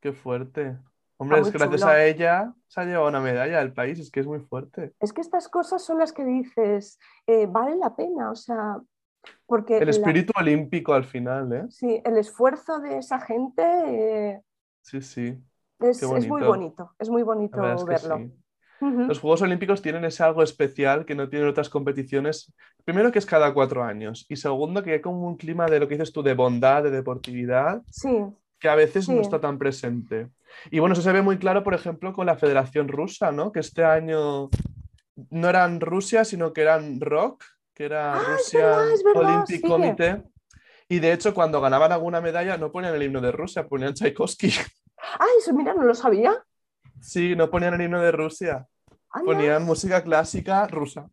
Qué 0.00 0.12
fuerte. 0.12 0.78
Hombre, 1.18 1.40
es 1.40 1.52
gracias 1.52 1.82
a 1.82 2.04
ella 2.04 2.54
se 2.68 2.80
ha 2.80 2.84
llevado 2.84 3.08
una 3.08 3.20
medalla 3.20 3.58
del 3.58 3.72
país, 3.72 3.98
es 3.98 4.10
que 4.10 4.20
es 4.20 4.26
muy 4.26 4.40
fuerte. 4.40 4.92
Es 5.00 5.12
que 5.12 5.20
estas 5.20 5.48
cosas 5.48 5.82
son 5.82 5.98
las 5.98 6.12
que 6.12 6.24
dices, 6.24 6.98
eh, 7.26 7.46
vale 7.46 7.76
la 7.76 7.96
pena, 7.96 8.30
o 8.30 8.36
sea, 8.36 8.78
porque... 9.46 9.78
El 9.78 9.88
espíritu 9.88 10.32
olímpico 10.38 10.92
al 10.92 11.04
final, 11.04 11.52
¿eh? 11.52 11.64
Sí, 11.70 12.00
el 12.04 12.18
esfuerzo 12.18 12.78
de 12.78 12.98
esa 12.98 13.20
gente... 13.20 13.62
Eh, 13.64 14.42
sí, 14.82 15.00
sí. 15.00 15.42
Es, 15.80 16.02
muy 16.02 16.42
bonito, 16.42 16.94
es 16.98 17.08
muy 17.08 17.22
bonito 17.22 17.60
verlo. 17.84 18.30
Los 18.80 19.18
Juegos 19.18 19.42
Olímpicos 19.42 19.82
tienen 19.82 20.04
ese 20.04 20.22
algo 20.22 20.42
especial 20.42 21.04
que 21.04 21.14
no 21.14 21.28
tienen 21.28 21.48
otras 21.48 21.68
competiciones. 21.68 22.52
Primero 22.84 23.10
que 23.10 23.18
es 23.18 23.26
cada 23.26 23.52
cuatro 23.52 23.82
años 23.82 24.24
y 24.28 24.36
segundo 24.36 24.82
que 24.82 24.92
hay 24.92 25.00
como 25.00 25.26
un 25.26 25.36
clima 25.36 25.66
de 25.66 25.80
lo 25.80 25.88
que 25.88 25.94
dices 25.94 26.12
tú, 26.12 26.22
de 26.22 26.34
bondad, 26.34 26.84
de 26.84 26.90
deportividad, 26.90 27.82
sí. 27.90 28.08
que 28.58 28.68
a 28.68 28.76
veces 28.76 29.08
no 29.08 29.20
está 29.20 29.40
tan 29.40 29.58
presente. 29.58 30.28
Y 30.70 30.78
bueno, 30.78 30.92
eso 30.92 31.02
se 31.02 31.12
ve 31.12 31.22
muy 31.22 31.38
claro, 31.38 31.64
por 31.64 31.74
ejemplo, 31.74 32.12
con 32.12 32.26
la 32.26 32.36
Federación 32.36 32.88
Rusa, 32.88 33.32
¿no? 33.32 33.52
Que 33.52 33.60
este 33.60 33.84
año 33.84 34.48
no 35.30 35.48
eran 35.48 35.80
Rusia, 35.80 36.24
sino 36.24 36.52
que 36.52 36.62
eran 36.62 37.00
ROC, 37.00 37.42
que 37.74 37.84
era 37.84 38.14
ah, 38.14 38.22
Rusia 38.26 38.76
Olympic 39.14 39.66
Committee. 39.66 40.22
Y 40.88 41.00
de 41.00 41.12
hecho, 41.12 41.34
cuando 41.34 41.60
ganaban 41.60 41.92
alguna 41.92 42.20
medalla, 42.20 42.56
no 42.56 42.72
ponían 42.72 42.94
el 42.94 43.02
himno 43.02 43.20
de 43.20 43.32
Rusia, 43.32 43.66
ponían 43.66 43.94
Tchaikovsky. 43.94 44.52
Ah, 45.00 45.26
eso, 45.38 45.52
mira, 45.52 45.74
no 45.74 45.84
lo 45.84 45.94
sabía. 45.94 46.44
Sí, 47.00 47.36
no 47.36 47.50
ponían 47.50 47.74
el 47.74 47.82
himno 47.82 48.00
de 48.00 48.12
Rusia. 48.12 48.66
Ponían 49.24 49.64
música 49.64 50.02
clásica 50.02 50.66
rusa. 50.66 51.08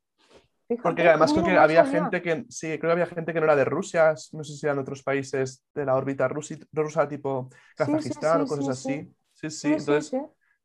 Porque 0.82 1.08
además 1.08 1.32
creo 1.32 1.46
que 1.46 1.58
había 1.58 1.86
gente 1.86 2.22
que 2.22 2.46
sí, 2.50 2.68
creo 2.80 2.90
que 2.90 2.92
había 2.92 3.06
gente 3.06 3.34
que 3.34 3.40
no 3.40 3.46
era 3.46 3.56
de 3.56 3.66
Rusia, 3.66 4.16
no 4.32 4.44
sé 4.44 4.54
si 4.56 4.66
eran 4.66 4.80
otros 4.80 5.04
países 5.04 5.64
de 5.76 5.86
la 5.86 5.96
órbita 5.96 6.28
rusa, 6.28 7.08
tipo 7.08 7.50
Kazajistán 7.76 8.42
o 8.42 8.48
cosas 8.48 8.70
así. 8.70 9.14
Sí, 9.34 9.50
sí, 9.52 9.74
entonces 9.74 10.16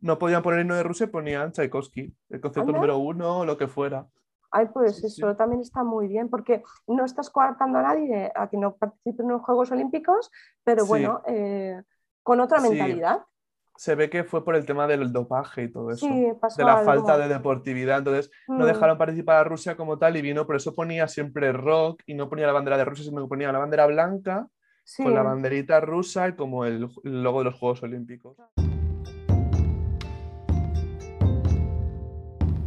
no 0.00 0.19
podían 0.19 0.43
poner 0.43 0.61
el 0.61 0.65
himno 0.65 0.77
de 0.77 0.85
Rusia, 0.85 1.11
ponían 1.11 1.53
Tchaikovsky, 1.53 2.15
el 2.31 2.41
concepto 2.41 2.73
número 2.73 2.97
uno 2.99 3.41
o 3.41 3.45
lo 3.45 3.59
que 3.59 3.69
fuera. 3.69 4.07
Ay, 4.50 4.67
pues 4.73 5.05
eso 5.05 5.37
también 5.37 5.61
está 5.61 5.85
muy 5.85 6.09
bien, 6.09 6.29
porque 6.29 6.62
no 6.87 7.05
estás 7.05 7.29
coartando 7.29 7.79
a 7.79 7.83
nadie 7.83 8.33
a 8.35 8.49
que 8.49 8.57
no 8.57 8.77
participe 8.77 9.23
en 9.23 9.29
los 9.29 9.43
Juegos 9.43 9.71
Olímpicos, 9.71 10.31
pero 10.65 10.87
bueno, 10.87 11.23
eh, 11.27 11.83
con 12.23 12.41
otra 12.41 12.61
mentalidad. 12.61 13.23
Se 13.81 13.95
ve 13.95 14.11
que 14.11 14.25
fue 14.25 14.45
por 14.45 14.57
el 14.57 14.67
tema 14.67 14.87
del 14.87 15.11
dopaje 15.11 15.63
y 15.63 15.73
todo 15.73 15.91
eso, 15.91 16.07
de 16.07 16.65
la 16.65 16.83
falta 16.85 17.17
de 17.17 17.29
deportividad, 17.29 17.97
entonces 17.97 18.31
no 18.47 18.65
mm. 18.65 18.67
dejaron 18.67 18.99
participar 18.99 19.37
a 19.39 19.45
Rusia 19.45 19.75
como 19.75 19.97
tal 19.97 20.19
y 20.19 20.21
vino, 20.21 20.45
por 20.45 20.57
eso 20.57 20.75
ponía 20.75 21.09
siempre 21.09 21.51
rock 21.51 22.03
y 22.05 22.13
no 22.13 22.29
ponía 22.29 22.47
la 22.47 22.53
bandera 22.53 22.77
de 22.77 22.85
Rusia, 22.85 23.07
sino 23.07 23.23
que 23.23 23.29
ponía 23.29 23.51
la 23.51 23.59
bandera 23.59 23.87
blanca 23.87 24.49
con 24.99 25.15
la 25.15 25.23
banderita 25.23 25.81
rusa 25.81 26.29
y 26.29 26.35
como 26.35 26.67
el 26.67 26.91
logo 27.05 27.39
de 27.39 27.45
los 27.47 27.59
Juegos 27.59 27.83
Olímpicos. 27.83 28.37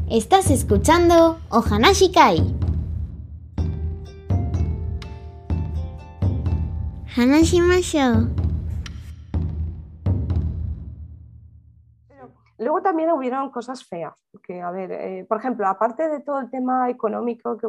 Estás 0.09 0.49
escuchando 0.49 1.39
Ohanashi 1.51 2.11
Kai. 2.11 2.55
Hanashimashou. 7.15 8.42
Luego 12.63 12.81
también 12.81 13.11
hubieron 13.11 13.51
cosas 13.51 13.85
feas, 13.85 14.13
que 14.41 14.61
a 14.61 14.71
ver, 14.71 14.91
eh, 14.91 15.25
por 15.27 15.37
ejemplo, 15.37 15.67
aparte 15.67 16.07
de 16.09 16.21
todo 16.21 16.39
el 16.39 16.49
tema 16.49 16.89
económico 16.89 17.57
que 17.57 17.67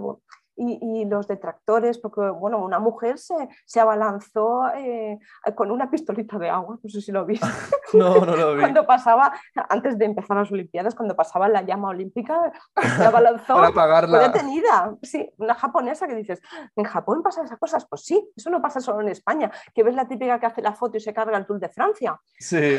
y, 0.57 1.05
los 1.07 1.27
detractores, 1.27 1.99
porque 1.99 2.21
bueno, 2.31 2.59
una 2.59 2.79
mujer 2.79 3.19
se, 3.19 3.35
se 3.65 3.81
abalanzó 3.81 4.69
eh, 4.75 5.19
con 5.55 5.71
una 5.71 5.91
pistolita 5.91 6.39
de 6.39 6.49
agua, 6.49 6.79
no 6.83 6.91
sé 6.91 7.01
si 7.01 7.13
lo 7.13 7.25
viste. 7.25 7.47
No, 7.93 8.25
no 8.25 8.35
lo 8.35 8.55
vi. 8.55 8.61
cuando 8.61 8.87
pasaba, 8.87 9.33
antes 9.69 9.97
de 9.99 10.07
empezar 10.07 10.37
las 10.37 10.51
Olimpiadas, 10.51 10.97
cuando 10.97 11.15
pasaba 11.15 11.49
la 11.49 11.63
llama 11.63 11.91
olímpica, 11.91 12.53
se 12.97 13.05
abalanzó. 13.05 13.55
Para 13.55 13.69
apagarla. 13.69 14.19
Detenida. 14.19 14.97
Sí, 15.03 15.31
una 15.39 15.55
japonesa 15.55 16.09
que 16.09 16.17
dices, 16.17 16.41
¿en 16.75 16.85
Japón 16.85 17.23
pasan 17.23 17.45
esas 17.45 17.59
cosas? 17.59 17.87
Pues 17.89 18.03
sí, 18.05 18.29
eso 18.35 18.51
no 18.51 18.61
pasa 18.61 18.81
solo 18.81 19.01
en 19.01 19.09
España, 19.11 19.51
que 19.73 19.85
ves 19.85 19.95
la 19.95 20.09
típica 20.09 20.41
que 20.41 20.47
hace 20.47 20.61
la 20.61 20.73
foto 20.73 20.97
y 20.97 21.01
se 21.01 21.15
carga 21.15 21.39
el 21.39 21.47
Tour 21.47 21.61
de 21.61 21.69
Francia. 21.69 22.21
Sí. 22.37 22.79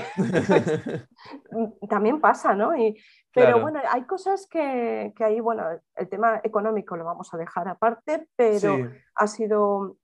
también 1.87 2.19
pasa, 2.19 2.53
¿no? 2.53 2.75
Y, 2.75 2.97
pero 3.35 3.59
bueno, 3.59 3.79
hay 3.91 4.03
cosas 4.03 4.47
que, 4.49 5.13
que, 5.15 5.23
ahí, 5.23 5.39
bueno, 5.39 5.63
el 5.95 6.09
tema 6.09 6.39
económico 6.43 6.95
lo 6.95 7.05
vamos 7.05 7.33
a 7.33 7.37
dejar 7.37 7.67
aparte, 7.67 8.27
pero 8.35 8.89
ha 9.15 9.27
sido 9.27 9.97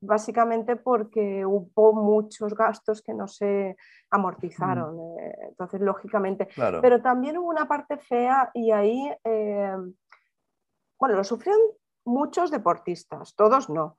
básicamente 0.00 0.76
porque 0.76 1.44
hubo 1.44 1.92
muchos 1.92 2.54
gastos 2.54 3.02
que 3.02 3.12
no 3.12 3.28
se 3.28 3.76
amortizaron. 4.10 4.96
Mm. 4.96 5.18
Eh, 5.18 5.34
entonces, 5.48 5.80
lógicamente. 5.80 6.48
Pero 6.80 7.02
también 7.02 7.36
hubo 7.36 7.48
una 7.48 7.68
parte 7.68 7.98
fea 7.98 8.50
y 8.54 8.70
ahí, 8.70 9.12
eh, 9.24 9.76
bueno, 10.98 11.16
lo 11.16 11.24
sufrieron 11.24 11.60
muchos 12.04 12.50
deportistas, 12.50 13.34
todos 13.36 13.68
no. 13.68 13.96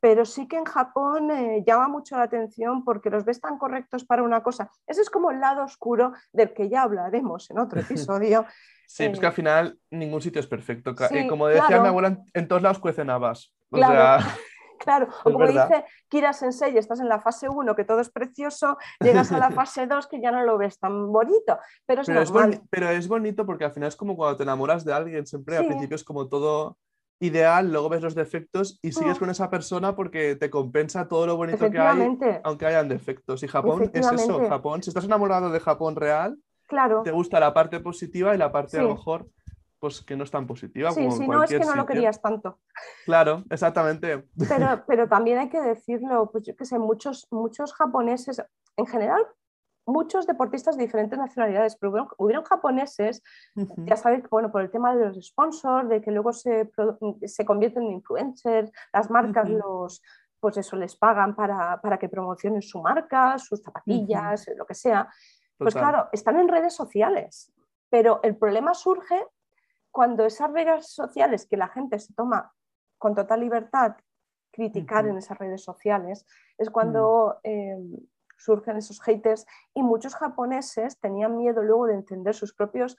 Pero 0.00 0.24
sí 0.24 0.46
que 0.46 0.56
en 0.56 0.64
Japón 0.64 1.30
eh, 1.30 1.62
llama 1.66 1.88
mucho 1.88 2.16
la 2.16 2.24
atención 2.24 2.84
porque 2.84 3.10
los 3.10 3.24
ves 3.24 3.40
tan 3.40 3.58
correctos 3.58 4.04
para 4.04 4.22
una 4.22 4.42
cosa. 4.42 4.70
Ese 4.86 5.00
es 5.00 5.10
como 5.10 5.30
el 5.30 5.40
lado 5.40 5.64
oscuro 5.64 6.12
del 6.32 6.52
que 6.52 6.68
ya 6.68 6.82
hablaremos 6.82 7.50
en 7.50 7.58
otro 7.58 7.80
episodio. 7.80 8.46
sí, 8.86 9.04
es 9.04 9.18
que 9.18 9.26
al 9.26 9.32
final 9.32 9.78
ningún 9.90 10.20
sitio 10.20 10.40
es 10.40 10.46
perfecto. 10.46 10.94
Eh, 11.10 11.26
como 11.28 11.48
decía 11.48 11.80
mi 11.80 11.88
abuela, 11.88 12.18
en 12.34 12.48
todos 12.48 12.62
lados 12.62 12.78
cuecen 12.78 13.10
habas. 13.10 13.54
O 13.70 13.76
claro. 13.76 14.22
Sea... 14.22 14.34
Claro, 14.78 15.08
o 15.24 15.32
como 15.32 15.46
dice 15.46 15.84
Kira 16.08 16.32
Sensei, 16.32 16.76
estás 16.76 17.00
en 17.00 17.08
la 17.08 17.20
fase 17.20 17.48
1, 17.48 17.74
que 17.74 17.84
todo 17.84 18.00
es 18.00 18.10
precioso, 18.10 18.78
llegas 19.00 19.32
a 19.32 19.38
la 19.38 19.50
fase 19.50 19.86
2, 19.86 20.06
que 20.06 20.20
ya 20.20 20.30
no 20.30 20.42
lo 20.44 20.58
ves 20.58 20.78
tan 20.78 21.12
bonito. 21.12 21.58
Pero 21.86 22.02
es, 22.02 22.08
pero 22.70 22.88
es, 22.88 23.08
bonito 23.08 23.44
porque 23.46 23.64
al 23.64 23.72
final 23.72 23.88
es 23.88 23.96
como 23.96 24.16
cuando 24.16 24.36
te 24.36 24.42
enamoras 24.42 24.84
de 24.84 24.92
alguien, 24.92 25.26
siempre 25.26 25.56
al 25.56 25.66
principio 25.66 25.96
es 25.96 26.04
como 26.04 26.28
todo 26.28 26.78
ideal, 27.18 27.70
luego 27.72 27.88
ves 27.88 28.02
los 28.02 28.14
defectos 28.14 28.78
y 28.82 28.92
sigues 28.92 29.16
mm. 29.16 29.20
con 29.20 29.30
esa 29.30 29.50
persona 29.50 29.94
porque 29.96 30.36
te 30.36 30.50
compensa 30.50 31.08
todo 31.08 31.26
lo 31.26 31.36
bonito 31.36 31.70
que 31.70 31.78
hay, 31.78 32.18
aunque 32.44 32.66
hayan 32.66 32.88
defectos. 32.88 33.42
Y 33.42 33.48
Japón 33.48 33.90
es 33.92 34.12
eso, 34.12 34.48
Japón, 34.48 34.82
si 34.82 34.90
estás 34.90 35.04
enamorado 35.04 35.50
de 35.50 35.60
Japón 35.60 35.96
real, 35.96 36.36
claro. 36.66 37.02
te 37.02 37.10
gusta 37.10 37.40
la 37.40 37.54
parte 37.54 37.80
positiva 37.80 38.34
y 38.34 38.38
la 38.38 38.52
parte 38.52 38.78
a 38.78 38.82
lo 38.82 38.90
mejor 38.90 39.26
pues 39.78 40.02
que 40.02 40.16
no 40.16 40.24
es 40.24 40.30
tan 40.30 40.46
positiva. 40.46 40.90
Sí, 40.90 41.10
si 41.10 41.28
no 41.28 41.42
es 41.42 41.50
que 41.50 41.58
no 41.60 41.74
lo 41.74 41.86
querías 41.86 42.20
tanto. 42.20 42.58
Claro, 43.04 43.44
exactamente. 43.50 44.24
Pero, 44.48 44.82
pero 44.86 45.08
también 45.08 45.38
hay 45.38 45.48
que 45.48 45.60
decirlo, 45.60 46.30
pues 46.32 46.44
yo 46.44 46.56
que 46.56 46.64
sé, 46.64 46.78
muchos, 46.78 47.28
muchos 47.30 47.74
japoneses, 47.74 48.42
en 48.76 48.86
general, 48.86 49.22
muchos 49.86 50.26
deportistas 50.26 50.76
de 50.76 50.84
diferentes 50.84 51.18
nacionalidades, 51.18 51.76
pero 51.76 52.08
hubieron, 52.18 52.44
japoneses, 52.44 53.22
ya 53.54 53.96
sabéis, 53.96 54.28
bueno, 54.28 54.50
por 54.50 54.62
el 54.62 54.70
tema 54.70 54.94
de 54.94 55.06
los 55.06 55.26
sponsors, 55.26 55.88
de 55.88 56.00
que 56.00 56.10
luego 56.10 56.32
se, 56.32 56.70
se 57.24 57.44
convierten 57.44 57.84
en 57.84 57.92
influencers, 57.92 58.70
las 58.92 59.10
marcas 59.10 59.48
los, 59.48 60.02
pues 60.40 60.56
eso, 60.56 60.76
les 60.76 60.96
pagan 60.96 61.34
para, 61.34 61.98
que 61.98 62.08
promocionen 62.08 62.62
su 62.62 62.82
marca, 62.82 63.38
sus 63.38 63.62
zapatillas, 63.62 64.46
lo 64.56 64.66
que 64.66 64.74
sea. 64.74 65.08
Pues 65.56 65.74
claro, 65.74 66.08
están 66.12 66.36
en 66.36 66.48
redes 66.48 66.74
sociales, 66.74 67.52
pero 67.88 68.20
el 68.22 68.36
problema 68.36 68.74
surge 68.74 69.24
cuando 69.90 70.26
esas 70.26 70.52
redes 70.52 70.88
sociales 70.92 71.46
que 71.46 71.56
la 71.56 71.68
gente 71.68 71.98
se 71.98 72.12
toma 72.12 72.52
con 72.98 73.14
total 73.14 73.40
libertad 73.40 73.96
criticar 74.52 75.06
en 75.06 75.18
esas 75.18 75.38
redes 75.38 75.62
sociales, 75.62 76.26
es 76.58 76.70
cuando 76.70 77.36
mm. 77.44 77.48
em, 77.48 77.96
surgen 78.36 78.76
esos 78.76 79.00
haters 79.02 79.46
y 79.74 79.82
muchos 79.82 80.14
japoneses 80.14 80.98
tenían 80.98 81.36
miedo 81.36 81.62
luego 81.62 81.86
de 81.86 81.94
encender 81.94 82.34
sus 82.34 82.54
propios 82.54 82.96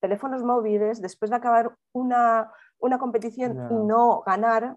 teléfonos 0.00 0.42
móviles 0.42 1.00
después 1.00 1.30
de 1.30 1.36
acabar 1.36 1.74
una, 1.92 2.50
competición 2.98 3.52
y 3.70 3.74
no 3.74 4.22
ganar 4.26 4.76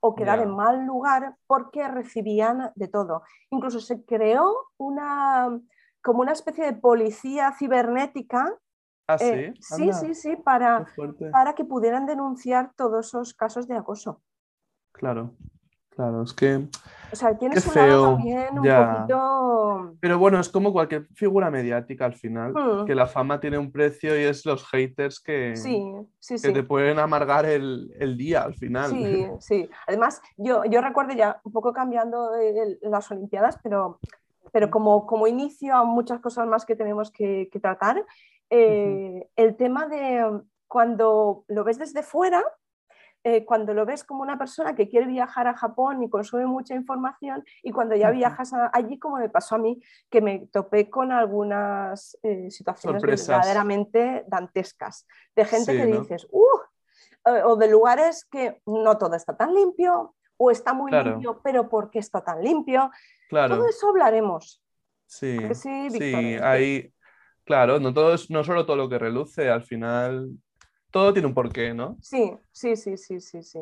o 0.00 0.14
quedar 0.14 0.40
en 0.40 0.54
mal 0.54 0.84
lugar 0.84 1.36
porque 1.46 1.88
recibían 1.88 2.72
de 2.74 2.88
todo. 2.88 3.22
Incluso 3.50 3.80
se 3.80 4.04
creó 4.04 4.68
una 4.76 5.58
como 6.02 6.20
una 6.20 6.32
especie 6.32 6.64
de 6.64 6.72
policía 6.72 7.52
cibernética. 7.58 8.56
¿Ah, 9.08 9.18
sí? 9.18 9.52
sí, 9.60 9.92
sí, 9.92 10.14
sí, 10.14 10.36
para, 10.36 10.84
para 11.32 11.54
que 11.54 11.64
pudieran 11.64 12.06
denunciar 12.06 12.72
todos 12.76 13.08
esos 13.08 13.34
casos 13.34 13.66
de 13.66 13.76
acoso. 13.76 14.22
Claro. 14.92 15.34
Claro, 15.96 16.22
es 16.22 16.34
que. 16.34 16.62
O 17.10 17.16
sea, 17.16 17.36
tienes 17.38 17.66
un 17.66 17.72
también 17.72 18.58
un 18.58 18.64
poquito. 18.64 19.96
Pero 19.98 20.18
bueno, 20.18 20.38
es 20.38 20.50
como 20.50 20.72
cualquier 20.72 21.06
figura 21.14 21.50
mediática 21.50 22.04
al 22.04 22.12
final, 22.12 22.52
hmm. 22.52 22.84
que 22.84 22.94
la 22.94 23.06
fama 23.06 23.40
tiene 23.40 23.56
un 23.56 23.72
precio 23.72 24.18
y 24.20 24.24
es 24.24 24.44
los 24.44 24.68
haters 24.68 25.20
que, 25.20 25.56
sí, 25.56 25.82
sí, 26.18 26.36
que 26.42 26.52
te 26.52 26.62
pueden 26.62 26.98
amargar 26.98 27.46
el, 27.46 28.16
día 28.18 28.42
al 28.42 28.54
final. 28.54 28.90
Sí, 28.90 29.26
sí. 29.40 29.70
Además, 29.86 30.20
yo, 30.36 30.64
yo 30.66 30.82
recuerdo 30.82 31.14
ya 31.14 31.40
un 31.44 31.52
poco 31.52 31.72
cambiando 31.72 32.30
las 32.82 33.10
Olimpiadas, 33.10 33.58
pero, 33.62 33.98
pero 34.52 34.70
como, 34.70 35.06
como 35.06 35.26
inicio 35.26 35.74
a 35.74 35.84
muchas 35.84 36.20
cosas 36.20 36.46
más 36.46 36.66
que 36.66 36.76
tenemos 36.76 37.10
que, 37.10 37.48
tratar, 37.62 38.04
eh, 38.50 39.26
el 39.34 39.56
tema 39.56 39.86
de 39.86 40.42
cuando 40.68 41.44
lo 41.48 41.64
ves 41.64 41.78
desde 41.78 42.02
fuera 42.02 42.44
eh, 43.28 43.44
cuando 43.44 43.74
lo 43.74 43.84
ves 43.84 44.04
como 44.04 44.22
una 44.22 44.38
persona 44.38 44.76
que 44.76 44.88
quiere 44.88 45.08
viajar 45.08 45.48
a 45.48 45.56
Japón 45.56 46.00
y 46.00 46.08
consume 46.08 46.46
mucha 46.46 46.76
información 46.76 47.44
y 47.60 47.72
cuando 47.72 47.96
ya 47.96 48.12
viajas 48.12 48.52
allí, 48.72 49.00
como 49.00 49.16
me 49.16 49.28
pasó 49.28 49.56
a 49.56 49.58
mí, 49.58 49.82
que 50.08 50.20
me 50.20 50.46
topé 50.52 50.88
con 50.88 51.10
algunas 51.10 52.16
eh, 52.22 52.52
situaciones 52.52 53.02
verdaderamente 53.02 54.22
dantescas, 54.28 55.08
de 55.34 55.44
gente 55.44 55.72
que 55.76 55.86
dices, 55.86 56.28
¡uh! 56.30 56.46
o 57.46 57.56
de 57.56 57.66
lugares 57.66 58.24
que 58.26 58.62
no 58.64 58.96
todo 58.96 59.16
está 59.16 59.36
tan 59.36 59.52
limpio 59.52 60.14
o 60.36 60.52
está 60.52 60.72
muy 60.72 60.92
limpio, 60.92 61.40
pero 61.42 61.68
¿por 61.68 61.90
qué 61.90 61.98
está 61.98 62.22
tan 62.22 62.40
limpio? 62.44 62.92
Claro. 63.28 63.56
Todo 63.56 63.68
eso 63.68 63.88
hablaremos. 63.88 64.62
Sí, 65.04 65.36
sí, 65.52 65.90
sí, 65.90 66.14
hay, 66.40 66.92
claro, 67.42 67.80
no, 67.80 67.92
todo 67.92 68.14
es, 68.14 68.30
no 68.30 68.44
solo 68.44 68.64
todo 68.66 68.76
lo 68.76 68.88
que 68.88 69.00
reluce, 69.00 69.50
al 69.50 69.64
final 69.64 70.30
todo 70.96 71.12
tiene 71.12 71.28
un 71.28 71.34
porqué, 71.34 71.74
¿no? 71.74 71.98
Sí, 72.00 72.32
sí, 72.52 72.74
sí, 72.74 72.96
sí, 72.96 73.20
sí, 73.20 73.42
sí. 73.42 73.60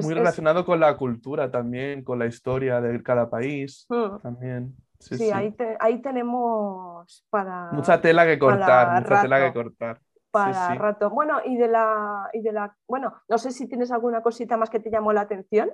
Muy 0.00 0.14
relacionado 0.14 0.64
con 0.64 0.78
la 0.78 0.96
cultura 0.96 1.50
también, 1.50 2.04
con 2.04 2.20
la 2.20 2.26
historia 2.26 2.80
de 2.80 3.02
cada 3.02 3.28
país 3.28 3.84
mm. 3.88 4.18
también. 4.22 4.76
Sí, 5.00 5.32
Ahí, 5.32 5.52
ahí, 5.80 6.00
tenemos 6.00 7.26
para... 7.30 7.72
Mucha 7.72 8.00
tela 8.00 8.24
que 8.26 8.38
cortar, 8.38 9.02
mucha 9.02 9.22
tela 9.22 9.40
que 9.44 9.52
cortar. 9.52 10.00
Para 10.30 10.74
rato. 10.76 11.10
Bueno, 11.10 11.40
y 11.44 11.56
de, 11.56 11.66
la, 11.66 12.30
y 12.32 12.42
de 12.42 12.52
la... 12.52 12.76
Bueno, 12.86 13.12
no 13.28 13.38
sé 13.38 13.50
si 13.50 13.66
tienes 13.66 13.90
alguna 13.90 14.22
cosita 14.22 14.56
más 14.56 14.70
que 14.70 14.78
te 14.78 14.90
llamó 14.90 15.12
la 15.12 15.22
atención. 15.22 15.70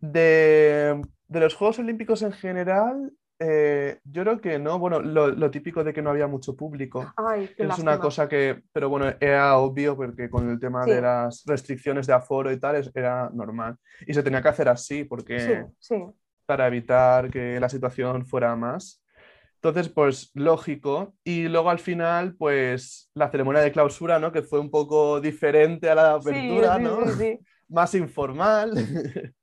De, 0.00 1.00
de 1.28 1.40
los 1.40 1.54
Juegos 1.54 1.78
Olímpicos 1.78 2.22
en 2.22 2.32
general, 2.32 3.12
Eh, 3.46 3.98
yo 4.04 4.22
creo 4.22 4.40
que 4.40 4.58
no, 4.58 4.78
bueno, 4.78 5.00
lo, 5.00 5.50
típico 5.50 5.84
de 5.84 5.92
que 5.92 6.00
no 6.00 6.10
había 6.10 6.26
mucho 6.26 6.56
público. 6.56 7.12
es 7.56 7.78
una 7.78 7.98
cosa 7.98 8.26
que, 8.26 8.62
pero 8.72 8.88
bueno, 8.88 9.12
era 9.20 9.58
obvio 9.58 9.96
porque 9.96 10.30
con 10.30 10.48
el 10.48 10.58
tema 10.58 10.86
de 10.86 11.02
las 11.02 11.44
restricciones 11.44 12.06
de 12.06 12.14
aforo 12.14 12.50
y 12.50 12.58
tal 12.58 12.90
era 12.94 13.30
normal. 13.34 13.76
Y 14.06 14.14
se 14.14 14.22
tenía 14.22 14.40
que 14.40 14.48
hacer 14.48 14.68
así 14.68 15.04
porque 15.04 15.66
para 16.46 16.66
evitar 16.66 17.30
que 17.30 17.60
la 17.60 17.68
situación 17.68 18.24
fuera 18.24 18.56
más. 18.56 19.02
Entonces, 19.56 19.90
pues 19.90 20.30
lógico. 20.34 21.14
Y 21.22 21.48
luego 21.48 21.68
al 21.68 21.78
final, 21.78 22.36
pues 22.36 23.10
la 23.14 23.30
ceremonia 23.30 23.62
de 23.62 23.72
clausura, 23.72 24.18
¿no? 24.18 24.32
Que 24.32 24.42
fue 24.42 24.58
un 24.60 24.70
poco 24.70 25.20
diferente 25.20 25.90
a 25.90 25.94
la 25.94 26.14
apertura, 26.14 26.78
¿no? 26.78 26.98
Más 27.68 27.94
informal. 27.94 28.72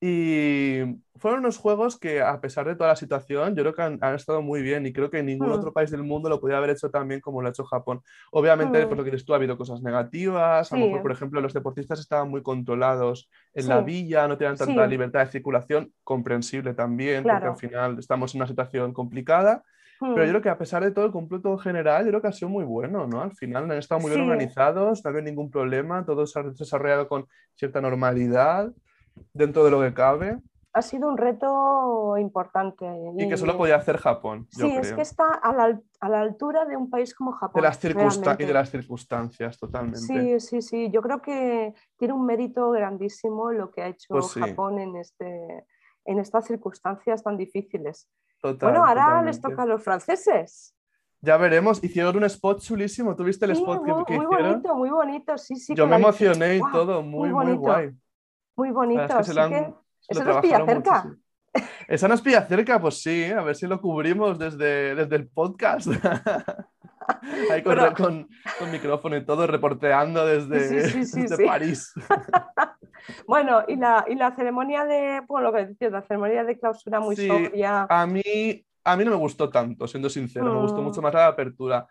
Y 0.00 0.80
fueron 1.20 1.40
unos 1.40 1.58
juegos 1.58 1.98
que, 1.98 2.22
a 2.22 2.40
pesar 2.40 2.66
de 2.66 2.74
toda 2.74 2.88
la 2.88 2.96
situación, 2.96 3.54
yo 3.54 3.62
creo 3.62 3.74
que 3.74 3.82
han, 3.82 4.14
estado 4.14 4.40
muy 4.40 4.62
bien 4.62 4.86
y 4.86 4.92
creo 4.92 5.10
que 5.10 5.22
ningún 5.22 5.50
hmm. 5.50 5.52
otro 5.52 5.72
país 5.72 5.90
del 5.90 6.02
mundo 6.02 6.30
lo 6.30 6.40
podía 6.40 6.56
haber 6.56 6.70
hecho 6.70 6.90
tan 6.90 7.06
bien 7.06 7.20
como 7.20 7.42
lo 7.42 7.48
ha 7.48 7.50
hecho 7.50 7.64
Japón. 7.64 8.00
Obviamente, 8.32 8.86
por 8.86 8.96
lo 8.96 9.04
que 9.04 9.10
dices 9.10 9.26
tú, 9.26 9.34
ha 9.34 9.36
habido 9.36 9.58
cosas 9.58 9.82
negativas. 9.82 10.72
A 10.72 10.76
lo 10.76 10.86
mejor, 10.86 11.02
por 11.02 11.12
ejemplo, 11.12 11.40
los 11.42 11.52
deportistas 11.52 12.00
estaban 12.00 12.30
muy 12.30 12.42
controlados 12.42 13.30
en 13.52 13.68
la 13.68 13.82
villa, 13.82 14.26
no 14.26 14.38
tenían 14.38 14.56
tanta 14.56 14.86
libertad 14.86 15.20
de 15.20 15.30
circulación, 15.30 15.92
comprensible 16.02 16.72
también, 16.72 17.22
porque 17.22 17.46
al 17.46 17.56
final 17.56 17.98
estamos 17.98 18.34
en 18.34 18.40
una 18.40 18.48
situación 18.48 18.94
complicada. 18.94 19.62
Pero 20.00 20.16
yo 20.16 20.22
hmm. 20.22 20.28
creo 20.28 20.42
que 20.42 20.48
a 20.48 20.56
pesar 20.56 20.82
de 20.82 20.90
todo, 20.92 21.04
el 21.04 21.12
completo 21.12 21.58
general, 21.58 22.04
yo 22.04 22.10
creo 22.12 22.22
que 22.22 22.28
ha 22.28 22.32
sido 22.32 22.48
muy 22.48 22.64
bueno, 22.64 23.06
¿no? 23.06 23.20
Al 23.20 23.32
final 23.32 23.64
han 23.70 23.72
estado 23.72 24.00
muy 24.00 24.10
bien 24.10 24.22
organizados, 24.22 25.04
no 25.04 25.08
ha 25.08 25.10
habido 25.10 25.24
ningún 25.24 25.50
problema, 25.50 26.02
todo 26.06 26.26
se 26.26 26.40
ha 26.40 26.42
desarrollado 26.42 27.06
con 27.06 27.26
cierta 27.54 27.82
normalidad 27.82 28.72
dentro 29.34 29.62
de 29.62 29.70
lo 29.70 29.82
que 29.82 29.92
cabe. 29.92 30.38
Ha 30.72 30.82
sido 30.82 31.08
un 31.08 31.16
reto 31.16 32.16
importante. 32.16 32.86
Y, 33.18 33.28
que 33.28 33.36
solo 33.36 33.56
podía 33.56 33.76
hacer 33.76 33.96
Japón. 33.96 34.46
Sí, 34.50 34.68
es 34.76 34.92
que 34.92 35.00
está 35.00 35.26
a 35.34 35.52
la, 35.52 35.80
a 36.00 36.08
la, 36.08 36.20
altura 36.20 36.64
de 36.64 36.76
un 36.76 36.88
país 36.88 37.12
como 37.14 37.32
Japón. 37.32 37.60
De 37.60 37.68
las 37.68 37.84
y 37.84 38.44
de 38.44 38.52
las 38.52 38.70
circunstancias, 38.70 39.58
totalmente. 39.58 39.98
Sí, 39.98 40.38
sí, 40.38 40.62
sí. 40.62 40.90
Yo 40.90 41.02
creo 41.02 41.20
que 41.20 41.74
tiene 41.96 42.14
un 42.14 42.24
mérito 42.24 42.70
grandísimo 42.70 43.50
lo 43.50 43.70
que 43.70 43.82
ha 43.82 43.88
hecho 43.88 44.06
pues 44.10 44.32
Japón 44.34 44.78
en, 44.78 44.96
este, 44.96 45.66
en 46.04 46.18
estas 46.20 46.46
circunstancias 46.46 47.24
tan 47.24 47.36
difíciles. 47.36 48.08
bueno, 48.42 48.84
ahora 48.84 49.22
les 49.22 49.40
toca 49.40 49.62
a 49.62 49.66
los 49.66 49.82
franceses. 49.82 50.74
Ya 51.22 51.36
veremos, 51.36 51.84
hicieron 51.84 52.16
un 52.16 52.24
spot 52.24 52.60
chulísimo. 52.60 53.14
¿Tuviste 53.14 53.44
el 53.44 53.52
spot 53.52 53.84
que, 53.84 53.90
hicieron? 53.90 54.26
Muy 54.26 54.42
bonito, 54.42 54.74
muy 54.74 54.90
bonito, 54.90 55.36
sí, 55.36 55.56
sí. 55.56 55.74
Yo 55.74 55.86
me 55.86 55.96
emocioné 55.96 56.56
y 56.56 56.60
todo, 56.72 57.02
muy, 57.02 57.28
muy, 57.30 57.46
muy 57.46 57.56
guay. 57.56 57.90
Muy 58.56 58.70
bonito. 58.70 59.18
Es 59.18 59.28
que, 59.28 59.34
que... 59.34 59.74
¿Eso 60.10 60.24
nos 60.24 60.40
pilla 60.42 60.66
cerca? 60.66 61.16
¿Esa 61.86 62.08
nos 62.08 62.20
pilla 62.20 62.46
cerca? 62.46 62.80
Pues 62.80 63.00
sí, 63.00 63.26
a 63.26 63.42
ver 63.42 63.54
si 63.54 63.66
lo 63.66 63.80
cubrimos 63.80 64.38
desde, 64.38 64.94
desde 64.96 65.16
el 65.16 65.28
podcast. 65.28 65.86
Ahí 67.50 67.62
con, 67.62 67.76
con, 67.94 68.28
con, 68.58 68.70
micrófono 68.70 69.16
y 69.16 69.24
todo, 69.24 69.46
reporteando 69.46 70.26
desde, 70.26 70.68
desde 71.04 71.46
París. 71.46 71.92
bueno, 73.26 73.62
y 73.66 73.76
la, 73.76 74.04
y 74.08 74.14
la 74.14 74.34
ceremonia 74.34 74.84
de, 74.84 75.22
bueno, 75.26 75.50
lo 75.50 75.56
que 75.56 75.66
decía, 75.66 75.90
la 75.90 76.02
ceremonia 76.02 76.44
de 76.44 76.58
clausura 76.58 77.00
muy 77.00 77.16
sobria. 77.16 77.86
A 77.88 78.06
mí, 78.06 78.64
a 78.84 78.96
mí 78.96 79.04
no 79.04 79.10
me 79.10 79.16
gustó 79.16 79.48
tanto, 79.48 79.88
siendo 79.88 80.08
sincero, 80.08 80.54
me 80.54 80.60
gustó 80.60 80.82
mm. 80.82 80.84
mucho 80.84 81.02
más 81.02 81.14
la 81.14 81.28
apertura. 81.28 81.86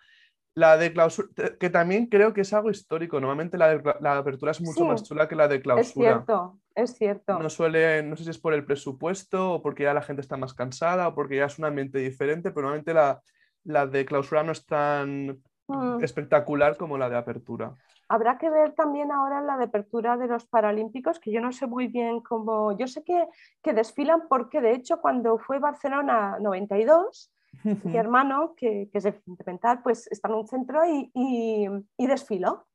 La 0.59 0.75
de 0.75 0.91
clausura, 0.91 1.29
que 1.57 1.69
también 1.69 2.07
creo 2.07 2.33
que 2.33 2.41
es 2.41 2.53
algo 2.53 2.69
histórico. 2.69 3.19
Normalmente 3.19 3.57
la, 3.57 3.69
de, 3.69 3.95
la 4.01 4.17
apertura 4.17 4.51
es 4.51 4.59
mucho 4.59 4.83
más 4.83 5.03
chula 5.03 5.27
que 5.27 5.35
la 5.35 5.47
de 5.47 5.61
clausura. 5.61 5.85
Es 5.85 5.93
cierto, 5.93 6.59
es 6.75 6.93
cierto. 6.95 7.39
No 7.39 7.49
suele, 7.49 8.03
no 8.03 8.17
sé 8.17 8.25
si 8.25 8.29
es 8.31 8.37
por 8.37 8.53
el 8.53 8.65
presupuesto 8.65 9.53
o 9.53 9.61
porque 9.61 9.83
ya 9.83 9.93
la 9.93 10.01
gente 10.01 10.21
está 10.21 10.35
más 10.35 10.53
cansada 10.53 11.07
o 11.07 11.15
porque 11.15 11.37
ya 11.37 11.45
es 11.45 11.57
un 11.59 11.65
ambiente 11.65 11.99
diferente, 11.99 12.51
pero 12.51 12.63
normalmente 12.63 12.93
la, 12.93 13.21
la 13.63 13.87
de 13.87 14.03
clausura 14.05 14.43
no 14.43 14.51
es 14.51 14.65
tan 14.65 15.41
mm. 15.67 16.03
espectacular 16.03 16.75
como 16.75 16.97
la 16.97 17.09
de 17.09 17.17
apertura. 17.17 17.73
Habrá 18.11 18.39
que 18.39 18.49
ver 18.49 18.73
también 18.73 19.11
ahora 19.11 19.41
la 19.41 19.55
de 19.57 19.65
apertura 19.65 20.17
de 20.17 20.27
los 20.27 20.45
Paralímpicos, 20.45 21.19
que 21.19 21.31
yo 21.31 21.41
no 21.41 21.51
sé 21.51 21.67
muy 21.67 21.87
bien 21.87 22.21
cómo. 22.21 22.75
Yo 22.75 22.87
sé 22.87 23.03
que, 23.03 23.27
que 23.61 23.71
desfilan 23.71 24.23
porque, 24.27 24.61
de 24.61 24.73
hecho, 24.73 24.99
cuando 24.99 25.37
fue 25.37 25.59
Barcelona 25.59 26.37
92, 26.41 27.31
mi 27.63 27.97
hermano, 27.97 28.53
que, 28.55 28.89
que, 28.91 28.97
es 28.97 29.03
de 29.03 29.13
fundamental, 29.13 29.81
pues 29.83 30.07
está 30.11 30.29
en 30.29 30.35
un 30.35 30.47
centro 30.47 30.81
y, 30.85 31.11
y, 31.13 32.07
desfiló. 32.07 32.67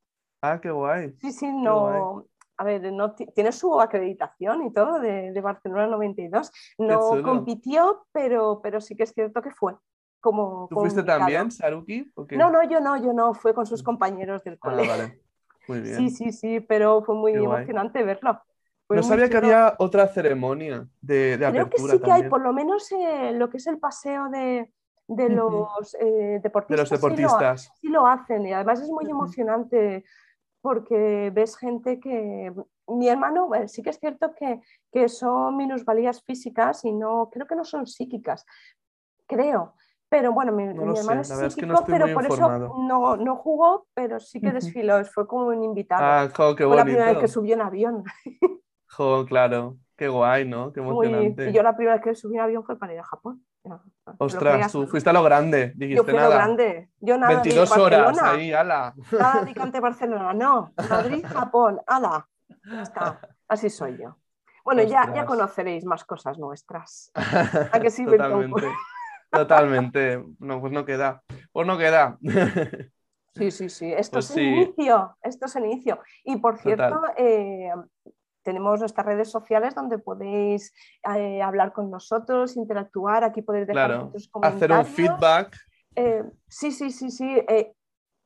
Ah, 0.42 0.60
qué 0.60 0.70
guay. 0.70 1.14
Sí, 1.20 1.32
sí, 1.32 1.50
no. 1.50 2.26
A 2.56 2.64
ver, 2.64 2.92
no, 2.92 3.14
tiene 3.14 3.50
su 3.50 3.80
acreditación 3.80 4.64
y 4.64 4.72
todo 4.72 5.00
de, 5.00 5.32
de 5.32 5.40
Barcelona 5.40 5.88
92. 5.88 6.52
No 6.78 7.22
compitió, 7.22 8.06
pero, 8.12 8.60
pero 8.62 8.80
sí 8.80 8.94
que 8.94 9.04
es 9.04 9.12
cierto 9.12 9.42
que 9.42 9.50
fue. 9.50 9.74
Como, 10.20 10.68
¿Tú 10.70 10.76
fuiste 10.76 11.02
también, 11.02 11.50
Saruki? 11.50 12.10
No, 12.30 12.50
no, 12.50 12.62
yo 12.62 12.80
no, 12.80 12.96
yo 12.96 13.12
no, 13.12 13.34
fue 13.34 13.54
con 13.54 13.66
sus 13.66 13.82
mm. 13.82 13.84
compañeros 13.84 14.44
del 14.44 14.54
ah, 14.54 14.58
colegio. 14.60 15.20
Muy 15.68 15.80
bien. 15.80 15.96
Sí, 15.96 16.10
sí, 16.10 16.32
sí, 16.32 16.60
pero 16.60 17.02
fue 17.02 17.14
muy 17.14 17.32
emocionante 17.32 18.02
verlo 18.02 18.40
no 18.88 19.02
sabía 19.02 19.28
que 19.28 19.36
había 19.36 19.74
otra 19.78 20.06
ceremonia 20.08 20.86
de, 21.00 21.36
de 21.36 21.50
Creo 21.50 21.70
que 21.70 21.78
sí 21.78 21.98
que 21.98 22.12
hay, 22.12 22.28
por 22.28 22.42
lo 22.42 22.52
menos 22.52 22.90
eh, 22.92 23.32
lo 23.32 23.48
que 23.48 23.56
es 23.56 23.66
el 23.66 23.78
paseo 23.78 24.28
de, 24.28 24.70
de 25.08 25.28
los, 25.28 25.94
eh, 26.00 26.40
deportistas. 26.42 26.76
De 26.76 26.82
los 26.82 26.90
deportistas. 26.90 27.72
Sí 27.80 27.88
lo, 27.88 28.06
hacen 28.06 28.46
y 28.46 28.52
además 28.52 28.80
es 28.80 28.90
muy 28.90 29.08
emocionante 29.08 30.04
porque 30.60 31.30
ves 31.34 31.56
gente 31.56 32.00
que... 32.00 32.52
Mi 32.86 33.08
hermano, 33.08 33.48
sí 33.66 33.82
que 33.82 33.90
es 33.90 33.98
cierto 33.98 34.34
que, 34.34 34.60
que 34.92 35.08
son 35.08 35.56
minusvalías 35.56 36.22
físicas 36.22 36.84
y 36.84 36.92
no, 36.92 37.30
creo 37.32 37.46
que 37.46 37.56
no 37.56 37.64
son 37.64 37.86
psíquicas, 37.86 38.44
creo. 39.26 39.74
Pero 40.10 40.32
bueno, 40.32 40.52
mi, 40.52 40.64
hermano 40.64 41.22
es 41.22 41.28
psíquico, 41.28 41.82
pero 41.86 42.12
por 42.12 42.26
eso 42.26 42.48
no, 42.48 43.16
no, 43.16 43.36
jugó, 43.36 43.86
pero 43.94 44.20
sí 44.20 44.40
que 44.40 44.52
desfiló, 44.52 45.02
fue 45.06 45.26
como 45.26 45.46
un 45.46 45.64
invitado. 45.64 46.02
Ah, 46.04 46.54
qué 46.56 46.64
Fue 46.64 46.76
la 46.76 46.84
primera 46.84 47.06
vez 47.06 47.18
que 47.18 47.28
subió 47.28 47.54
en 47.54 47.62
avión. 47.62 48.04
claro. 49.28 49.76
Qué 49.96 50.08
guay, 50.08 50.44
¿no? 50.44 50.72
Qué 50.72 50.80
emocionante. 50.80 51.50
y 51.50 51.52
yo 51.52 51.62
la 51.62 51.76
primera 51.76 51.96
vez 51.96 52.04
que 52.04 52.14
subí 52.14 52.38
avión 52.38 52.64
fue 52.64 52.76
para 52.78 52.94
ir 52.94 53.00
a 53.00 53.04
Japón. 53.04 53.44
Ostras, 54.18 54.72
tú 54.72 54.86
fuiste 54.86 55.08
a 55.08 55.12
lo 55.12 55.22
grande, 55.22 55.72
dijiste 55.76 55.96
yo 55.96 56.04
fui 56.04 56.12
nada. 56.12 56.26
A 56.26 56.30
lo 56.30 56.34
grande. 56.34 56.90
Yo 57.00 57.16
nada 57.16 57.34
22 57.34 57.76
horas 57.76 58.18
ahí, 58.20 58.52
ala. 58.52 58.94
Nada 59.12 59.40
Alicante, 59.40 59.80
Barcelona, 59.80 60.34
no. 60.34 60.72
Madrid, 60.90 61.24
Japón, 61.26 61.80
ala. 61.86 62.28
Ya 62.70 62.82
está. 62.82 63.20
Así 63.48 63.70
soy 63.70 63.98
yo. 63.98 64.16
Bueno, 64.64 64.82
ya, 64.82 65.12
ya 65.14 65.26
conoceréis 65.26 65.84
más 65.84 66.04
cosas 66.04 66.38
nuestras. 66.38 67.12
¿A 67.72 67.80
que 67.80 67.90
sí, 67.90 68.04
Totalmente. 68.04 68.66
Totalmente. 69.30 70.24
No, 70.38 70.60
pues 70.60 70.72
no 70.72 70.84
queda. 70.84 71.22
Pues 71.52 71.66
no 71.66 71.78
queda. 71.78 72.18
Sí, 73.36 73.50
sí, 73.50 73.68
sí. 73.68 73.92
Esto 73.92 74.18
pues 74.18 74.30
es 74.30 74.36
el 74.36 74.44
inicio. 74.44 75.16
Esto 75.20 75.46
es 75.46 75.56
el 75.56 75.64
inicio. 75.64 75.98
Y 76.22 76.36
por 76.36 76.56
cierto, 76.56 77.02
eh, 77.16 77.68
tenemos 78.44 78.78
nuestras 78.78 79.06
redes 79.06 79.30
sociales 79.30 79.74
donde 79.74 79.98
podéis 79.98 80.72
eh, 81.16 81.42
hablar 81.42 81.72
con 81.72 81.90
nosotros, 81.90 82.56
interactuar, 82.56 83.24
aquí 83.24 83.42
podéis 83.42 83.66
dejar 83.66 83.88
claro, 83.88 84.12
comentarios. 84.30 84.62
Hacer 84.62 84.72
un 84.72 84.84
feedback. 84.86 85.56
Eh, 85.96 86.22
sí, 86.46 86.70
sí, 86.70 86.90
sí, 86.90 87.10
sí. 87.10 87.28
Eh, 87.48 87.72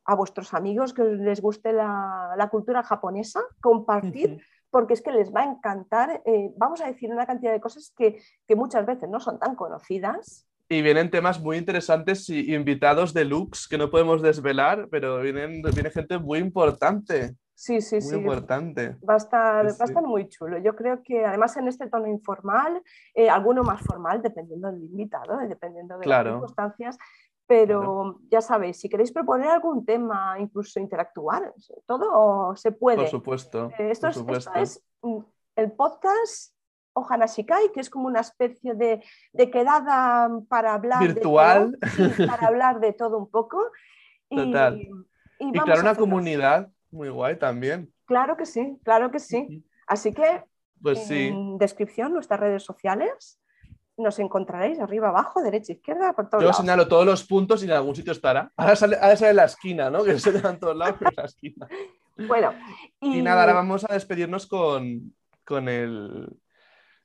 a 0.05 0.15
vuestros 0.15 0.55
amigos 0.55 0.93
que 0.95 1.05
les 1.05 1.41
guste 1.41 1.73
la, 1.73 2.49
cultura 2.51 2.83
japonesa, 2.83 3.41
compartir, 3.61 4.43
porque 4.71 4.95
es 4.95 5.03
que 5.03 5.13
les 5.13 5.35
va 5.35 5.43
a 5.43 5.53
encantar. 5.53 6.23
vamos 6.57 6.81
a 6.81 6.87
decir 6.87 7.13
una 7.13 7.27
cantidad 7.27 7.53
de 7.53 7.61
cosas 7.61 7.93
que, 7.95 8.19
que, 8.47 8.57
muchas 8.57 8.87
veces 8.87 9.09
no 9.11 9.21
son 9.21 9.39
tan 9.39 9.55
conocidas. 9.55 10.49
Y 10.67 10.81
vienen 10.81 11.11
temas 11.11 11.39
muy 11.41 11.59
interesantes 11.59 12.29
y 12.31 12.55
invitados 12.55 13.13
de 13.13 13.27
looks 13.27 13.69
que 13.69 13.77
no 13.77 13.91
podemos 13.91 14.23
desvelar, 14.23 14.89
pero 14.91 15.21
vienen, 15.21 15.61
viene 15.61 15.91
gente 15.91 16.19
muy 16.19 16.39
importante. 16.39 17.37
Sí, 17.59 17.81
sí, 17.81 17.99
muy 18.13 18.21
importante. 18.21 18.97
Va 19.07 19.15
a, 19.15 19.17
estar, 19.17 19.67
va 19.67 19.71
a 19.81 19.85
estar 19.85 20.03
muy 20.05 20.29
chulo. 20.29 20.59
Yo 20.59 20.77
creo 20.77 21.03
que 21.03 21.25
además 21.25 21.57
en 21.57 21.67
este 21.67 21.89
tono 21.89 22.07
informal, 22.07 22.81
eh, 23.15 23.29
alguno 23.29 23.65
más 23.65 23.83
formal, 23.83 24.23
dependiendo 24.23 24.71
del 24.71 24.85
invitado, 24.85 25.41
eh, 25.41 25.49
dependiendo 25.49 25.99
de 25.99 26.07
las 26.07 26.25
circunstancias, 26.25 26.99
pero 27.49 28.21
ya 28.31 28.41
sabéis, 28.43 28.79
si 28.79 28.89
queréis 28.89 29.11
proponer 29.11 29.49
algún 29.49 29.85
tema, 29.85 30.37
incluso 30.39 30.79
interactuar, 30.79 31.53
todo 31.85 32.55
se 32.55 32.71
puede. 32.71 32.99
Por 32.99 33.09
supuesto. 33.09 33.73
Eh, 33.77 33.91
esto, 33.91 34.07
Es, 34.55 34.81
mm, 35.03 35.19
el 35.57 35.73
podcast 35.73 36.55
Ohana 36.93 37.27
Shikai, 37.27 37.73
que 37.73 37.81
es 37.81 37.91
como 37.91 38.07
una 38.07 38.21
especie 38.21 38.75
de, 38.75 39.03
de 39.33 39.51
quedada 39.51 40.31
para 40.49 40.75
hablar. 40.75 41.03
Virtual. 41.03 41.77
De 41.81 42.25
para 42.25 42.47
hablar 42.47 42.79
de 42.79 42.93
todo 42.93 43.19
un 43.19 43.29
poco. 43.29 43.61
Total. 44.31 44.79
Y, 44.79 45.49
y, 45.49 45.53
claro, 45.53 45.81
una 45.81 45.97
comunidad 45.97 46.71
muy 46.91 47.09
guay 47.09 47.39
también. 47.39 47.93
Claro 48.07 48.37
que 48.37 48.47
sí, 48.47 48.79
claro 48.85 49.11
que 49.11 49.19
sí. 49.19 49.65
Así 49.87 50.13
que 50.13 50.45
pues 50.81 51.11
en 51.11 51.59
descripción 51.59 52.13
nuestras 52.13 52.41
redes 52.41 52.63
sociales 52.63 53.41
nos 53.97 54.19
encontraréis 54.21 54.79
arriba, 54.79 55.09
abajo, 55.09 55.43
derecha, 55.43 55.73
izquierda, 55.73 56.13
por 56.13 56.31
todos 56.31 56.43
Yo 56.43 56.53
señalo 56.53 56.87
todos 56.87 57.05
los 57.05 57.25
puntos 57.25 57.63
y 57.63 57.67
en 57.67 57.73
algún 57.73 57.97
sitio 57.97 58.13
estará. 58.13 58.53
Ahora 58.57 58.77
sale, 58.77 58.97
ahora 59.01 59.33
la 59.33 59.45
esquina, 59.45 59.91
¿no? 59.91 60.05
Que 60.05 60.19
se 60.21 60.31
dan 60.33 60.59
todos 60.59 60.77
lados 60.77 60.97
en 61.01 61.15
la 61.17 61.25
esquina. 61.25 61.69
Bueno. 62.27 62.53
Y... 63.01 63.23
nada, 63.23 63.43
ahora 63.43 63.53
vamos 63.53 63.87
a 63.89 63.95
despedirnos 63.95 64.49
con, 64.49 65.15
con 65.45 65.69
el, 65.69 66.29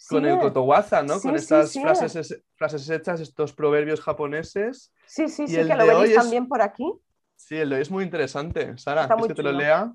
con 0.09 0.25
el 0.25 0.39
kotowaza, 0.39 1.03
¿no? 1.03 1.19
con 1.19 1.35
estas 1.35 1.71
frases, 1.71 2.43
frases 2.55 2.89
hechas, 2.89 3.19
estos 3.19 3.53
proverbios 3.53 4.01
japoneses. 4.01 4.91
Sí, 5.05 5.29
sí, 5.29 5.47
sí, 5.47 5.55
que 5.55 5.75
lo 5.75 5.99
veis 5.99 6.15
también 6.15 6.47
por 6.47 6.63
aquí. 6.63 6.91
Sí, 7.35 7.57
el 7.57 7.69
de 7.69 7.75
hoy 7.75 7.81
es 7.81 7.91
muy 7.91 8.03
interesante. 8.03 8.77
Sara, 8.77 9.07
¿quieres 9.07 9.27
que 9.27 9.33
te 9.33 9.43
lo 9.43 9.51
lea? 9.51 9.93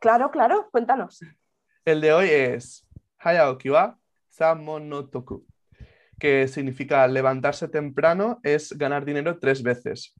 Claro, 0.00 0.30
claro, 0.30 0.68
cuéntanos. 0.70 1.20
El 1.84 2.00
de 2.00 2.12
hoy 2.12 2.28
es 2.28 2.86
Hayaoki 3.18 3.70
wa 3.70 3.98
Samonotoku, 4.28 5.46
que 6.18 6.48
significa 6.48 7.06
levantarse 7.06 7.68
temprano 7.68 8.40
es 8.42 8.76
ganar 8.76 9.04
dinero 9.04 9.38
tres 9.38 9.62
veces. 9.62 10.14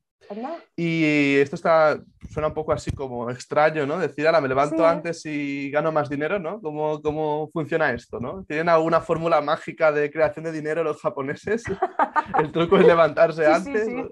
Y 0.76 1.37
esto 1.38 1.56
está, 1.56 2.00
suena 2.30 2.48
un 2.48 2.54
poco 2.54 2.72
así 2.72 2.92
como 2.92 3.30
extraño, 3.30 3.85
¿no? 3.85 3.98
Decir, 3.98 4.26
ahora 4.26 4.40
me 4.40 4.48
levanto 4.48 4.87
antes 4.87 5.26
y 5.26 5.70
gano 5.70 5.90
más 5.90 6.09
dinero, 6.09 6.38
¿no? 6.38 6.61
¿Cómo, 6.61 7.02
¿Cómo, 7.02 7.50
funciona 7.52 7.92
esto, 7.92 8.20
no? 8.20 8.44
¿Tienen 8.44 8.68
alguna 8.68 9.00
fórmula 9.00 9.40
mágica 9.40 9.90
de 9.90 10.11
creación 10.11 10.44
de 10.44 10.52
dinero 10.52 10.85
los 10.85 11.00
japoneses? 11.00 11.64
El 12.38 12.52
truco 12.52 12.78
es 12.78 12.87
levantarse 12.87 13.44
antes. 13.46 13.87
Sí, 13.87 14.04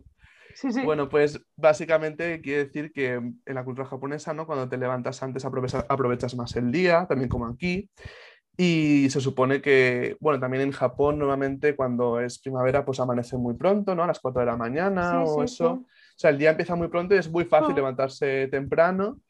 sí. 0.54 0.68
Bueno, 0.84 1.08
pues 1.08 1.40
básicamente 1.56 2.40
quiere 2.40 2.64
decir 2.64 2.92
que 2.92 3.14
en 3.14 3.40
la 3.46 3.64
cultura 3.64 3.86
japonesa, 3.86 4.34
¿no? 4.34 4.46
Cuando 4.46 4.68
te 4.68 4.76
levantas 4.76 5.22
antes 5.22 5.44
aprovechas, 5.44 5.84
aprovechas 5.88 6.34
más 6.34 6.56
el 6.56 6.70
día, 6.70 7.06
también 7.08 7.28
como 7.28 7.46
aquí. 7.46 7.90
Y 8.56 9.08
se 9.10 9.20
supone 9.20 9.62
que, 9.62 10.16
bueno, 10.18 10.40
también 10.40 10.64
en 10.64 10.72
Japón 10.72 11.18
normalmente 11.18 11.76
cuando 11.76 12.18
es 12.18 12.40
primavera 12.40 12.84
pues 12.84 12.98
amanece 12.98 13.36
muy 13.36 13.54
pronto, 13.54 13.94
¿no? 13.94 14.02
A 14.02 14.08
las 14.08 14.18
4 14.18 14.40
de 14.40 14.46
la 14.46 14.56
mañana 14.56 15.22
o 15.22 15.44
eso. 15.44 15.70
O 15.72 15.86
sea, 16.16 16.30
el 16.30 16.38
día 16.38 16.50
empieza 16.50 16.74
muy 16.74 16.88
pronto 16.88 17.14
y 17.14 17.18
es 17.18 17.30
muy 17.30 17.44
fácil 17.44 17.76
levantarse 17.76 18.48
temprano 18.48 19.20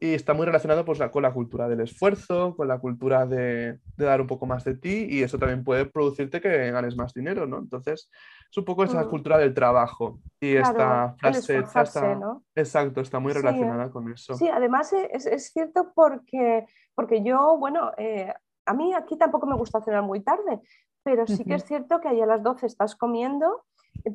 y 0.00 0.14
está 0.14 0.32
muy 0.34 0.46
relacionado 0.46 0.84
pues, 0.84 1.00
con 1.10 1.22
la 1.22 1.32
cultura 1.32 1.68
del 1.68 1.80
esfuerzo, 1.80 2.54
con 2.56 2.68
la 2.68 2.78
cultura 2.78 3.26
de, 3.26 3.80
de, 3.96 4.04
dar 4.04 4.20
un 4.20 4.26
poco 4.26 4.46
más 4.46 4.64
de 4.64 4.74
ti 4.74 5.06
y 5.10 5.22
eso 5.22 5.38
también 5.38 5.64
puede 5.64 5.86
producirte 5.86 6.40
que 6.40 6.70
ganes 6.70 6.96
más 6.96 7.12
dinero, 7.12 7.46
¿no? 7.46 7.58
Entonces, 7.58 8.08
es 8.50 8.56
un 8.56 8.64
poco 8.64 8.84
esa 8.84 9.04
mm. 9.04 9.08
cultura 9.08 9.38
del 9.38 9.52
trabajo 9.52 10.20
y 10.40 10.56
esta 10.56 11.14
frase 11.18 11.58
está, 11.58 12.14
¿no? 12.14 12.44
exacto, 12.54 13.00
está 13.00 13.18
muy 13.18 13.32
relacionada 13.32 13.90
con 13.90 14.10
eso. 14.12 14.34
Sí, 14.34 14.48
además 14.48 14.92
es, 14.92 15.26
es, 15.26 15.50
cierto 15.52 15.92
porque, 15.94 16.66
porque 16.94 17.22
yo, 17.22 17.58
bueno, 17.58 17.92
eh, 17.98 18.32
a 18.66 18.74
mí 18.74 18.94
aquí 18.94 19.18
tampoco 19.18 19.46
me 19.46 19.56
gusta 19.56 19.82
cenar 19.82 20.02
muy 20.02 20.20
tarde, 20.20 20.60
pero 21.02 21.26
sí 21.26 21.44
que 21.44 21.54
es 21.54 21.64
cierto 21.64 22.00
que 22.00 22.08
ahí 22.08 22.20
a 22.20 22.26
las 22.26 22.42
12 22.42 22.66
estás 22.66 22.94
comiendo, 22.94 23.64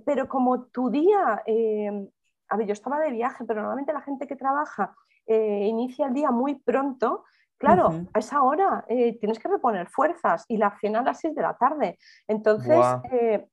pero 0.05 0.27
como 0.27 0.63
tu 0.65 0.89
día, 0.89 1.43
eh, 1.45 2.09
a 2.49 2.57
ver, 2.57 2.67
yo 2.67 2.73
estaba 2.73 2.99
de 2.99 3.11
viaje, 3.11 3.43
pero 3.45 3.61
normalmente 3.61 3.93
la 3.93 4.01
gente 4.01 4.27
que 4.27 4.35
trabaja 4.35 4.95
eh, 5.25 5.65
inicia 5.67 6.07
el 6.07 6.13
día 6.13 6.31
muy 6.31 6.55
pronto, 6.55 7.23
claro, 7.57 8.05
a 8.13 8.19
esa 8.19 8.41
hora 8.41 8.83
eh, 8.89 9.17
tienes 9.19 9.39
que 9.39 9.47
reponer 9.47 9.87
fuerzas 9.87 10.43
y 10.49 10.57
la 10.57 10.77
cena 10.81 10.99
a 10.99 11.03
las 11.03 11.19
6 11.19 11.33
de 11.33 11.41
la 11.41 11.55
tarde. 11.55 11.97
Entonces, 12.27 12.77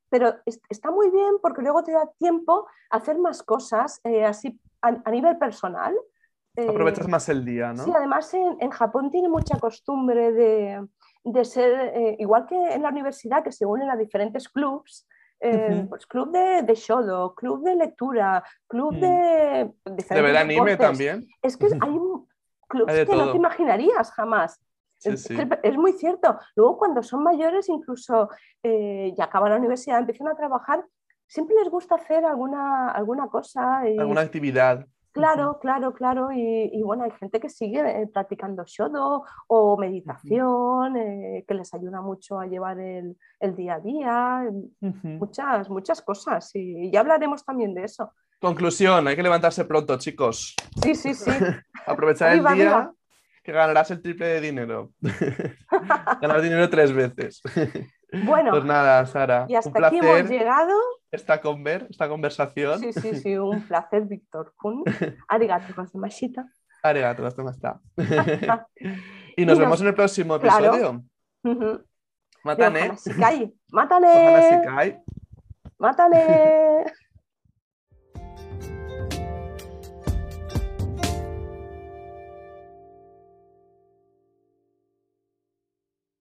pero 0.09 0.35
está 0.69 0.91
muy 0.91 1.09
bien 1.09 1.35
porque 1.41 1.61
luego 1.61 1.83
te 1.83 1.93
da 1.93 2.09
tiempo 2.19 2.67
a 2.89 2.97
hacer 2.97 3.17
más 3.17 3.41
cosas 3.41 4.01
así 4.25 4.59
a 4.81 5.11
nivel 5.11 5.37
personal. 5.37 5.95
Aprovechas 6.57 7.07
más 7.07 7.29
el 7.29 7.45
día, 7.45 7.71
¿no? 7.73 7.83
Sí, 7.83 7.91
además 7.95 8.33
en, 8.33 8.69
Japón 8.71 9.09
tiene 9.09 9.29
mucha 9.29 9.57
costumbre 9.57 10.33
de, 10.33 10.85
de 11.23 11.45
ser, 11.45 11.93
eh, 11.95 12.15
igual 12.19 12.45
que 12.45 12.55
en 12.55 12.81
la 12.81 12.89
universidad, 12.89 13.43
que 13.43 13.53
se 13.53 13.65
unen 13.65 13.89
a 13.89 13.95
diferentes 13.95 14.49
clubs, 14.49 15.07
eh, 15.41 15.85
pues 15.89 16.05
club 16.05 16.31
de, 16.31 16.61
de, 16.61 16.75
shodo, 16.75 17.33
club 17.33 17.63
de 17.63 17.75
lectura, 17.75 18.43
club 18.67 18.93
de... 18.93 19.71
Mm. 19.85 19.95
¿De 19.95 20.21
ver 20.21 20.37
anime 20.37 20.77
también? 20.77 21.27
Es 21.41 21.57
que 21.57 21.65
hay 21.65 21.99
clubs 22.67 22.93
que 22.93 23.15
no 23.15 23.31
te 23.31 23.37
imaginarías 23.37 24.11
jamás. 24.11 24.61
es, 25.03 25.77
muy 25.77 25.93
cierto. 25.93 26.37
Luego 26.55 26.77
cuando 26.77 27.01
son 27.01 27.23
mayores, 27.23 27.69
incluso 27.69 28.29
eh, 28.61 29.13
ya 29.17 29.25
acaban 29.25 29.49
la 29.49 29.57
universidad, 29.57 29.99
empiezan 29.99 30.27
a 30.27 30.35
trabajar, 30.35 30.85
siempre 31.25 31.55
les 31.55 31.69
gusta 31.69 31.95
hacer 31.95 32.23
alguna, 32.23 32.89
alguna 32.89 33.27
cosa. 33.27 33.79
Alguna 33.79 34.21
actividad. 34.21 34.85
Claro, 35.11 35.59
claro, 35.59 35.93
claro. 35.93 36.29
Y, 36.31 36.81
bueno, 36.83 37.03
hay 37.03 37.11
gente 37.11 37.39
que 37.39 37.49
sigue 37.49 37.79
eh, 37.79 38.07
practicando 38.07 38.63
shodo 38.65 39.23
o 39.47 39.77
meditación, 39.77 40.95
eh, 40.97 41.45
que 41.47 41.53
les 41.53 41.73
ayuda 41.73 42.01
mucho 42.01 42.39
a 42.39 42.47
llevar 42.47 42.79
el, 42.79 43.15
día 43.55 43.75
a 43.75 43.79
día, 43.79 44.43
muchas, 44.79 45.69
muchas 45.69 46.01
cosas. 46.01 46.49
Y 46.53 46.89
ya 46.91 47.01
hablaremos 47.01 47.43
también 47.43 47.73
de 47.73 47.83
eso. 47.83 48.13
Conclusión, 48.39 49.07
hay 49.07 49.15
que 49.15 49.23
levantarse 49.23 49.65
pronto, 49.65 49.97
chicos. 49.97 50.55
Sí, 50.81 50.95
sí, 50.95 51.13
sí. 51.13 51.31
Aprovechar 51.85 52.33
el 52.33 52.43
día 52.55 52.91
que 53.43 53.51
ganarás 53.51 53.91
el 53.91 54.01
triple 54.01 54.27
de 54.27 54.41
dinero. 54.41 54.91
Ganar 56.21 56.41
dinero 56.41 56.69
tres 56.69 56.93
veces. 56.93 57.41
Bueno, 58.11 58.51
pues 58.51 58.65
nada, 58.65 59.05
Sara. 59.05 59.45
Y 59.47 59.55
hasta 59.55 59.87
aquí 59.87 59.99
hemos 59.99 60.29
llegado. 60.29 60.73
Esta, 61.11 61.41
conver, 61.41 61.87
esta 61.89 62.09
conversación. 62.09 62.79
Sí, 62.79 62.93
sí, 62.93 63.15
sí, 63.15 63.37
un 63.37 63.61
placer, 63.67 64.03
Víctor 64.03 64.53
Kun. 64.57 64.83
Arigato 65.27 65.73
gozaimashita. 65.75 66.45
Arigato 66.83 67.23
gozaimashita. 67.23 67.79
y 69.37 69.45
nos 69.45 69.59
vemos 69.59 69.79
en 69.81 69.87
el 69.87 69.93
próximo 69.93 70.35
episodio. 70.35 71.03
Claro. 71.41 71.83
Mátane. 72.43 72.91
Mátane. 73.71 75.03
Mátane. 75.77 76.85